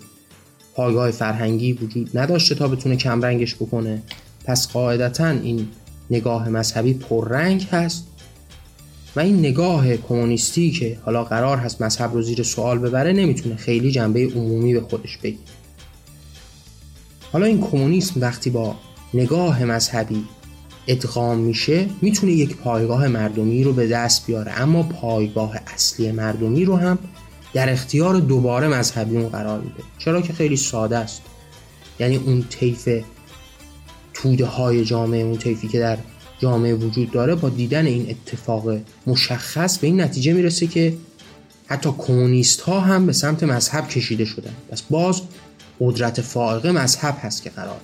[0.75, 4.01] پایگاه فرهنگی وجود نداشته تا بتونه کمرنگش بکنه.
[4.45, 5.67] پس قاعدتا این
[6.11, 8.07] نگاه مذهبی پررنگ هست
[9.15, 13.91] و این نگاه کمونیستی که حالا قرار هست مذهب رو زیر سوال ببره نمی‌تونه خیلی
[13.91, 15.43] جنبه عمومی به خودش بگیره.
[17.31, 18.75] حالا این کمونیسم وقتی با
[19.13, 20.23] نگاه مذهبی
[20.87, 24.51] ادغام میشه می‌تونه یک پایگاه مردمی رو به دست بیاره.
[24.61, 26.97] اما پایگاه اصلی مردمی رو هم
[27.53, 29.83] در اختیار دوباره مذهبیون قرار میده.
[29.97, 31.21] چرا که خیلی ساده است.
[31.99, 32.89] یعنی اون طیف
[34.13, 35.97] توده های جامعه اون طیفی که در
[36.39, 38.77] جامعه وجود داره با دیدن این اتفاق
[39.07, 40.93] مشخص به این نتیجه می‌رسه که
[41.67, 44.53] حتی کمونیست ها هم به سمت مذهب کشیده شدن.
[44.71, 45.21] پس باز
[45.79, 47.79] قدرت فائقه مذهب هست که قرار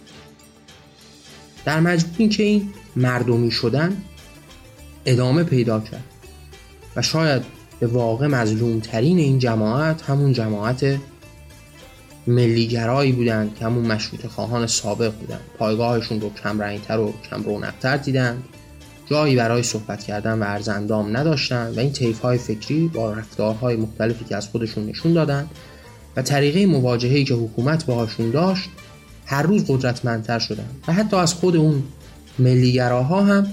[1.65, 3.97] در مجموع این که این مردمی شدن
[5.05, 6.03] ادامه پیدا کرد.
[6.95, 7.41] و شاید
[7.79, 10.99] به واقع مظلوم ترین این جماعت همون جماعت
[12.27, 15.41] ملیگرایی بودند که همون مشروط خواهان سابق بودند.
[15.57, 18.43] پایگاهشون رو کم رنگتر و کم رونقتر دیدند.
[19.09, 24.25] جایی برای صحبت کردن و ارزندام نداشتند و این طیف های فکری با رفتارهای مختلفی
[24.25, 25.49] که از خودشون نشون دادند
[26.15, 28.69] و طریقه مواجهه‌ای که حکومت باهاشون داشت
[29.25, 31.83] هر روز قدرتمندتر شدن و حتی از خود اون
[32.39, 33.47] ملیگراها هم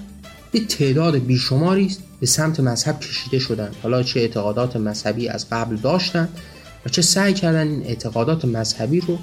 [0.52, 3.76] به تعداد بیشماری است به سمت مذهب کشیده شدند.
[3.82, 6.28] حالا چه اعتقادات مذهبی از قبل داشتند
[6.86, 9.18] و چه سعی کردن این اعتقادات مذهبی رو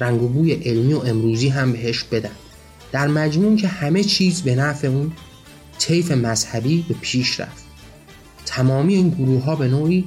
[0.00, 2.30] رنگ و بوی علمی و امروزی هم بهش بدن.
[2.92, 5.12] در مجموع که همه چیز به نفع اون
[5.78, 7.64] طیف مذهبی به پیش رفت.
[8.46, 10.04] تمامی این گروه ها به نوعی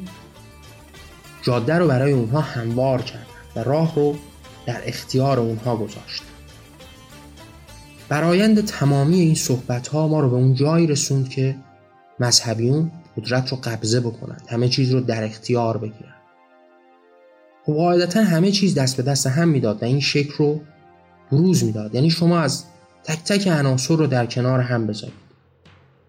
[1.41, 3.25] جاده رو برای اونها هموار کردن
[3.55, 4.15] و راه رو
[4.65, 6.23] در اختیار اونها گذاشت.
[8.09, 11.55] برایند تمامی این صحبت ها ما رو به اون جایی رسوند که
[12.19, 16.15] مذهبیون قدرت رو قبضه بکنند همه چیز رو در اختیار بگیرن.
[17.65, 20.61] خب قاعدتا همه چیز دست به دست هم می‌داد و این شکل رو
[21.31, 21.95] بروز می‌داد.
[21.95, 22.63] یعنی شما از
[23.03, 25.25] تک تک عناصر رو در کنار هم بذارید.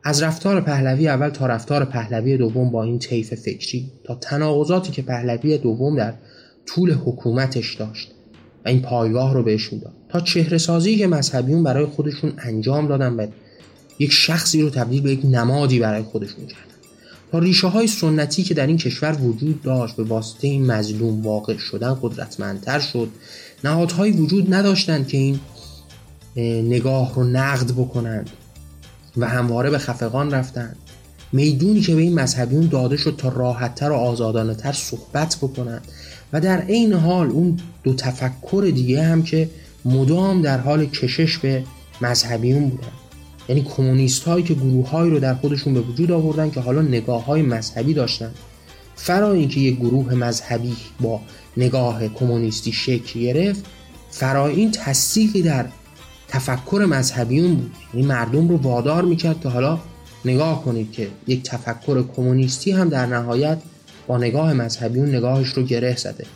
[0.04, 5.02] از رفتار پهلوی اول تا رفتار پهلوی دوم با این طیف فکری تا تناقضاتی که
[5.02, 6.14] پهلوی دوم در
[6.66, 8.15] طول حکومتش داشت.
[8.66, 9.92] این پایگاه رو بهشون داد.
[10.08, 13.26] تا چهره سازی که مذهبیون برای خودشون انجام دادن و
[13.98, 16.62] یک شخصی رو تبدیل به یک نمادی برای خودشون کردن.
[17.32, 21.56] تا ریشه های سنتی که در این کشور وجود داشت به واسطه این مظلوم واقع
[21.56, 23.08] شدن قدرتمندتر شد.
[23.64, 25.40] نهادهایی وجود نداشتند که این
[26.66, 28.30] نگاه رو نقد بکنند
[29.16, 30.76] و همواره به خفقان رفتند.
[31.32, 35.88] می‌دونی که به این مذهبیون داده شد تا راحتتر و آزادانه تر صحبت بکنند.
[36.32, 39.50] و در عین حال اون دو تفکر دیگه هم که
[39.84, 41.64] مدام در حال کشش به
[42.00, 42.88] مذهبیون بودن.
[43.48, 47.24] یعنی کمونیست هایی که گروه هایی رو در خودشون به وجود آوردن که حالا نگاه
[47.24, 48.30] های مذهبی داشتن.
[48.96, 51.20] فرا اینکه یک گروه مذهبی با
[51.56, 53.64] نگاه کمونیستی شکل گرفت
[54.10, 55.66] فرا این تصدیقی در
[56.28, 57.72] تفکر مذهبیون بود.
[57.94, 59.78] یعنی مردم رو وادار می‌کرد که حالا
[60.24, 63.58] نگاه کنید که یک تفکر کمونیستی هم در نهایت
[64.06, 66.26] با نگاه مذهبیون نگاهش رو گره زده.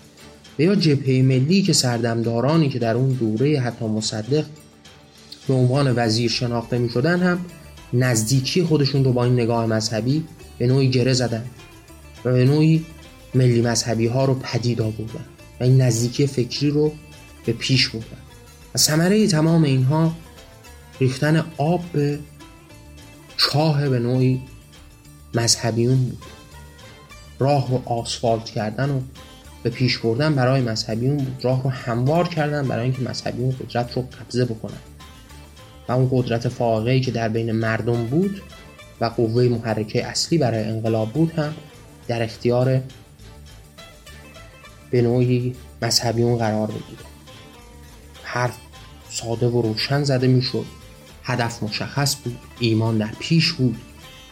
[0.59, 4.45] و یا جبهه ملی که سردمدارانی که در اون دوره حتی مصدق
[5.49, 7.45] به عنوان وزیر شناخته می شدن هم
[7.93, 10.25] نزدیکی خودشون رو با این نگاه مذهبی
[10.59, 11.45] به نوعی گره زدن
[12.25, 12.85] و به نوعی
[13.35, 15.25] ملی مذهبی ها رو پدید آوردن
[15.61, 16.93] و این نزدیکی فکری رو
[17.47, 18.07] به پیش بردن.
[18.75, 20.13] و ثمره تمام اینها
[21.01, 22.19] ریختن آب به
[23.37, 24.41] چاه به نوعی
[25.35, 26.23] مذهبیون بود.
[27.41, 29.01] راه رو آسفالت کردن و
[29.63, 31.45] به پیش بردن برای مذهبیون بود.
[31.45, 34.79] راه رو هموار کردن برای اینکه مذهبیون قدرت رو قبضه بکنن.
[35.89, 38.43] و اون قدرت فاقهی که در بین مردم بود
[39.01, 41.55] و قوه محرکه اصلی برای انقلاب بود هم
[42.09, 42.81] در اختیار
[44.91, 47.05] به نوعی مذهبیون قرار بگیره.
[48.23, 48.57] حرف
[49.11, 50.65] ساده و روشن زده می‌شد.
[51.25, 52.39] هدف مشخص بود.
[52.61, 53.77] ایمان در پیش بود.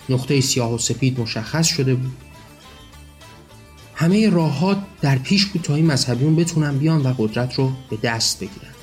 [0.09, 2.13] نقطه سیاه و سپید مشخص شده بود.
[4.01, 8.41] همه راهها در پیش بود تا این مذهبیون بتونن بیان و قدرت رو به دست
[8.41, 8.75] بگیرن.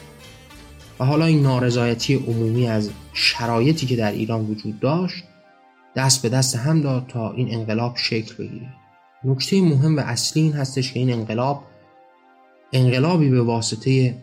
[1.00, 5.24] و حالا این نارضایتی عمومی از شرایطی که در ایران وجود داشت
[5.96, 8.74] دست به دست هم داد تا این انقلاب شکل بگیره.
[9.24, 11.64] نکته مهم و اصلی این هستش که این انقلاب
[12.74, 14.18] انقلابی به واسطه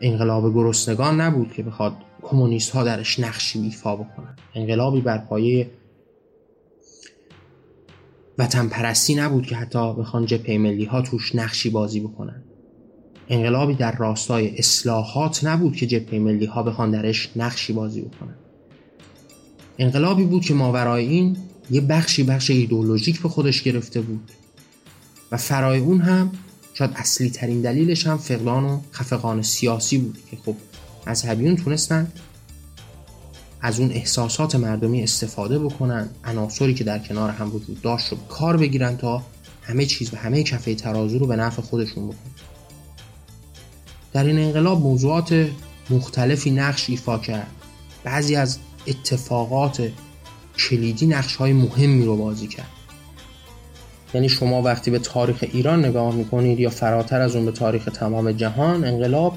[0.00, 4.36] انقلاب گرسنگان نبود که بخواد کمونیست ها درش نقشی ایفا بکنن.
[4.54, 5.70] انقلابی بر پایه
[8.38, 12.42] وطن پرستی نبود که حتی بخوان جبهه ملی ها توش نقشی بازی بکنن.
[13.28, 18.34] انقلابی در راستای اصلاحات نبود که جبهه ملی ها بخوان درش نقشی بازی بکنن.
[19.78, 21.36] انقلابی بود که ماورای این
[21.70, 24.30] یه بخشی بخش ایدولوژیک به خودش گرفته بود
[25.32, 26.32] و فرای اون هم
[26.74, 30.56] شاید اصلی ترین دلیلش هم فقدان و خفقان سیاسی بود که خب
[31.06, 32.12] مذهبیون تونستن
[33.64, 38.56] از اون احساسات مردمی استفاده بکنن عناصری که در کنار هم وجود داشت رو کار
[38.56, 39.22] بگیرن تا
[39.62, 42.18] همه چیز و همه کفه ترازو رو به نفع خودشون بکنن
[44.12, 45.48] در این انقلاب موضوعات
[45.90, 47.46] مختلفی نقش ایفا کرد.
[48.04, 49.90] بعضی از اتفاقات
[50.58, 52.68] کلیدی نقش های مهمی رو بازی کرد.
[54.14, 58.32] یعنی شما وقتی به تاریخ ایران نگاه می‌کنید یا فراتر از اون به تاریخ تمام
[58.32, 59.36] جهان انقلاب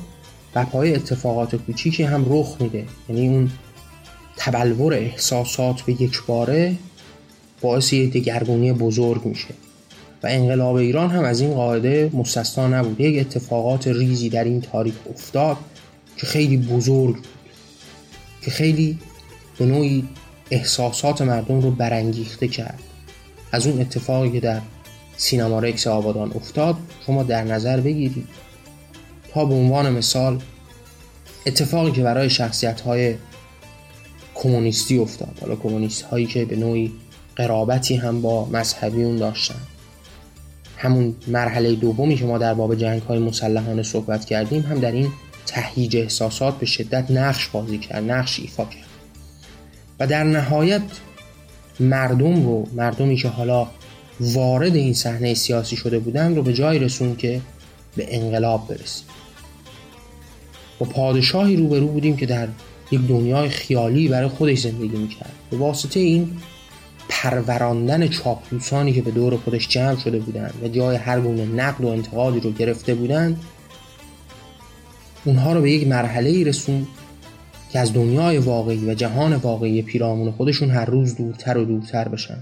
[0.54, 2.86] بر پای اتفاقات کوچیکی هم رخ میده.
[3.10, 3.52] یعنی اون
[4.38, 6.76] تبلور احساسات به یک باره
[7.62, 9.54] باعث یک دگرگونی بزرگ میشه
[10.24, 14.96] و انقلاب ایران هم از این قاعده مستثنا نبود یک اتفاقات ریزی در این تاریخ
[15.10, 15.58] افتاد
[16.18, 17.28] که خیلی بزرگ بود
[18.42, 19.00] که خیلی
[19.58, 20.08] به نوعی
[20.52, 22.80] احساسات مردم رو برانگیخته کرد.
[23.52, 24.62] از اون اتفاقی که در
[25.18, 26.76] سینما رکس آبادان افتاد
[27.06, 28.28] شما در نظر بگیرید.
[29.34, 30.42] تا به عنوان مثال
[31.46, 33.16] اتفاقی که برای شخصیت های
[34.38, 35.38] کمونیستی افتاد.
[35.42, 36.92] حالا کمونیست هایی که به نوعی
[37.36, 39.60] قرابتی هم با مذهبیون داشتن.
[40.78, 45.12] همون مرحله دومی که ما در باب جنگ های مسلحانه صحبت کردیم هم در این
[45.46, 48.88] تهییج احساسات به شدت نقش بازی کرد نقش ایفا کرد.
[50.00, 50.82] و در نهایت
[51.80, 53.68] مردم رو مردمی که حالا
[54.20, 57.42] وارد این صحنه سیاسی شده بودن رو به جای رسون که
[57.96, 59.06] به انقلاب برسیم.
[60.80, 62.48] با پادشاهی روبرو بودیم که در
[62.92, 65.32] یک دنیای خیالی برای خودش زندگی می‌کرد.
[65.52, 66.32] به واسطه این
[67.10, 71.88] پروراندن چاپلوسانی که به دور خودش جمع شده بودند و جای هر گونه نقد و
[71.88, 73.40] انتقادی رو گرفته بودند
[75.26, 76.88] اونها رو به یک مرحله ای رسون
[77.72, 82.38] که از دنیای واقعی و جهان واقعی پیرامون خودشون هر روز دورتر و دورتر بشن.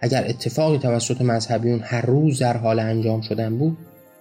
[0.00, 3.78] اگر اتفاقی توسط مذهبیون هر روز در حال انجام شدن بود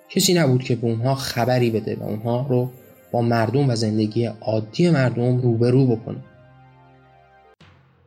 [0.09, 2.71] کسی نبود که به اونها خبری بده و اونها رو
[3.15, 6.17] با مردم و زندگی عادی مردم روبرو بکنه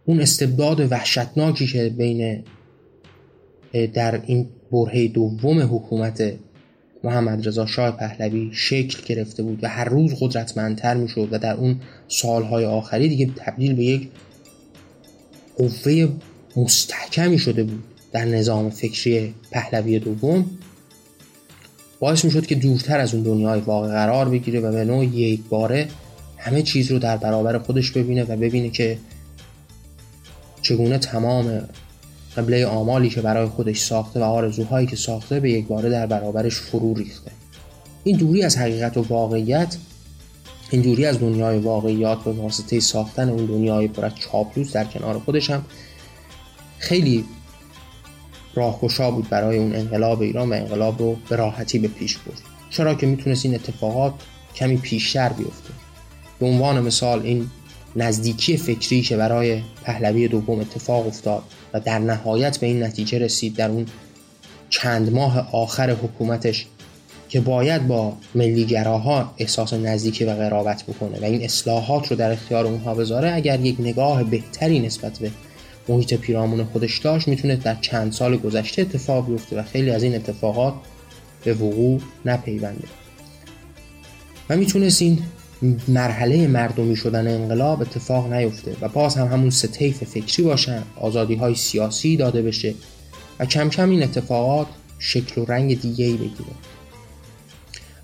[0.05, 2.45] اون استبداد وحشتناکی که بین
[3.95, 6.33] در این برهه دوم حکومت
[7.05, 11.81] محمد رضا شاه پهلوی شکل گرفته بود و هر روز قدرتمندتر می‌شد و در اون
[12.09, 14.09] سالهای آخری دیگه تبدیل به یک
[15.57, 16.09] قوه
[16.57, 20.51] مستحکمی شده بود در نظام فکری پهلوی دوم.
[22.01, 25.41] باعث می شد که دورتر از اون دنیای واقع قرار بگیره و به نوع یک
[25.49, 25.89] باره
[26.37, 28.99] همه چیز رو در برابر خودش ببینه و ببینه که
[30.63, 31.69] چگونه تمام
[32.37, 36.55] قبله آمالی که برای خودش ساخته و آرزوهایی که ساخته به یک باره در برابرش
[36.55, 37.31] فرو ریخته.
[38.05, 39.77] این دوری از حقیقت و واقعیت
[40.71, 45.19] این دوری از دنیای واقعیات به واسطه ساختن اون دنیای پر از چاپلوس در کنار
[45.19, 45.65] خودش هم
[46.79, 47.25] خیلی
[48.59, 52.41] راهگشا بود برای اون انقلاب ایران و انقلاب رو به راحتی به پیش برد.
[52.71, 54.15] چرا که می‌تونست این اتفاقات
[54.57, 55.71] کمی پیشتر بیفته.
[56.39, 57.51] به عنوان مثال این
[57.97, 61.43] نزدیکی فکری که برای پهلوی دوم اتفاق افتاد
[61.75, 63.87] و در نهایت به این نتیجه رسید در اون
[64.71, 66.67] چند ماه آخر حکومتش
[67.29, 72.67] که باید با ملیگراها احساس نزدیکی و قرابت بکنه و این اصلاحات رو در اختیار
[72.67, 75.31] اونها بذاره اگر یک نگاه بهتری نسبت به
[75.89, 80.15] محیط پیرامون خودش داشت می‌تونه در چند سال گذشته اتفاق بیفته و خیلی از این
[80.15, 80.75] اتفاقات
[81.45, 82.89] به وقوع نپیونده.
[84.51, 85.23] و می‌تونست این
[85.89, 91.55] مرحله مردمی شدن انقلاب اتفاق نیفته و باز هم همون سه فکری باشن آزادی های
[91.55, 92.75] سیاسی داده بشه
[93.39, 94.67] و کم کم این اتفاقات
[94.99, 96.53] شکل و رنگ دیگه ای بگیره.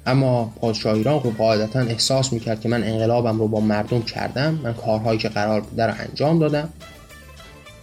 [0.06, 4.74] اما پادشاه ایران خب قاعدتا احساس می‌کرد که من انقلابم رو با مردم کردم من
[4.74, 6.68] کارهایی که قرار بوده رو انجام دادم.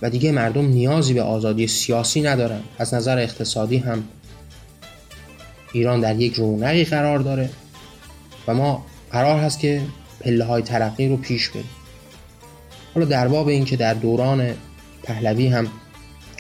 [0.01, 2.61] و دیگه مردم نیازی به آزادی سیاسی ندارن.
[2.77, 4.03] از نظر اقتصادی هم
[5.73, 7.49] ایران در یک رونقی قرار داره
[8.47, 9.81] و ما قرار هست که
[10.19, 11.69] پله های ترقی رو پیش بریم.
[12.93, 14.53] حالا در باب این که در دوران
[15.03, 15.67] پهلوی هم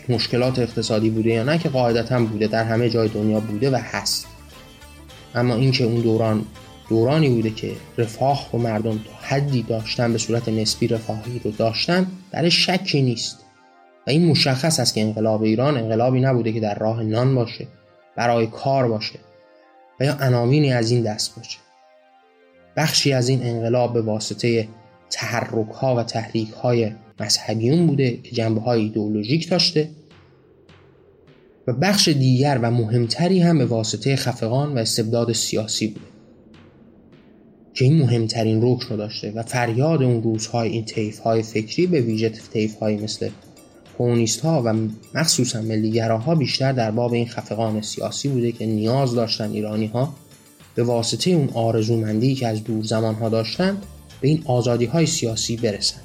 [0.09, 4.27] مشکلات اقتصادی بوده یا نه که قاعدتا بوده در همه جای دنیا بوده و هست.
[5.35, 6.45] اما اینکه اون دوران
[6.89, 12.07] دورانی بوده که رفاه و مردم تا حدی داشتن به صورت نسبی رفاهی رو داشتن
[12.31, 13.39] در شکی نیست.
[14.07, 17.67] و این مشخص است که انقلاب ایران انقلابی نبوده که در راه نان باشه
[18.15, 19.19] برای کار باشه
[19.99, 21.57] و یا عناوینی از این دست باشه.
[22.75, 24.67] بخشی از این انقلاب به واسطه
[25.09, 29.89] تحرک ها و تحریک های مذهبیون بوده که جنبه های ایدئولوژیک داشته
[31.67, 36.05] و بخش دیگر و مهمتری هم به واسطه خفقان و استبداد سیاسی بوده
[37.73, 42.01] که این مهمترین رکن رو داشته و فریاد اون روزهای این طیف های فکری به
[42.01, 43.29] ویژه طیف های مثل
[44.01, 44.73] کمونیست ها و
[45.13, 50.13] مخصوصا ملیگراها بیشتر در باب این خفقان سیاسی بوده که نیاز داشتن ایرانی ها
[50.75, 53.77] به واسطه اون آرزومندی که از دور زمان ها داشتن
[54.21, 56.01] به این آزادی های سیاسی برسن.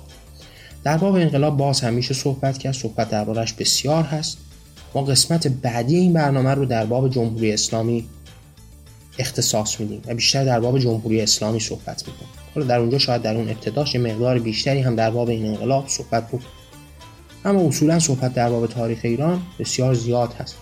[0.85, 2.75] در باب انقلاب باز همیشه صحبت کرد.
[2.75, 4.39] صحبت دربارش بسیار هست.
[4.95, 8.05] ما قسمت بعدی این برنامه رو در باب جمهوری اسلامی
[9.19, 12.31] اختصاص میدیم و بیشتر در باب جمهوری اسلامی صحبت می‌کنیم.
[12.55, 16.31] حالا در اونجا شاید در اون ابتداش مقدار بیشتری هم در باب این انقلاب صحبت
[16.31, 16.43] بود
[17.47, 20.57] اما اصولا صحبت در باب تاریخ ایران بسیار زیاد هست.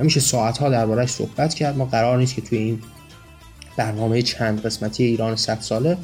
[0.00, 1.76] و میشه ساعتها دربارهش صحبت کرد.
[1.76, 2.82] ما قرار نیست که توی این
[3.76, 5.96] برنامه چند قسمتی ایران 100 ساله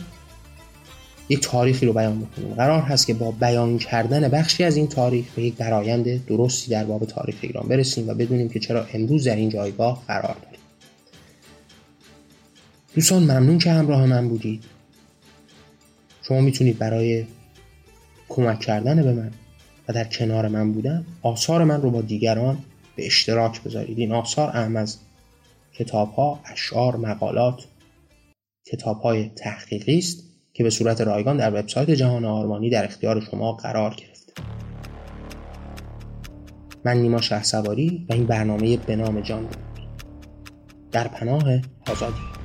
[1.29, 2.55] یک تاریخی رو بیان بکنیم.
[2.55, 6.85] قرار هست که با بیان کردن بخشی از این تاریخ به یک درآیند درستی در
[6.85, 10.61] باب تاریخ ایران برسیم و بدونیم که چرا امروز در این جایگاه قرار داریم.
[12.95, 14.65] دوستان ممنون که همراه من بودید.
[16.23, 17.25] شما می‌تونید برای
[18.29, 19.31] کمک کردن به من
[19.93, 22.59] در کنار من بودن آثار من رو با دیگران
[22.97, 23.99] به اشتراک بذارید.
[23.99, 24.99] این آثار اهم از
[25.73, 27.67] کتاب ها، اشعار، مقالات
[28.67, 33.53] کتاب های تحقیقی است که به صورت رایگان در وبسایت جهان آرمانی در اختیار شما
[33.53, 34.33] قرار گرفته.
[36.85, 39.57] من نیما شه و این برنامه به نام جان بود.
[40.93, 42.40] در پناه آزادی.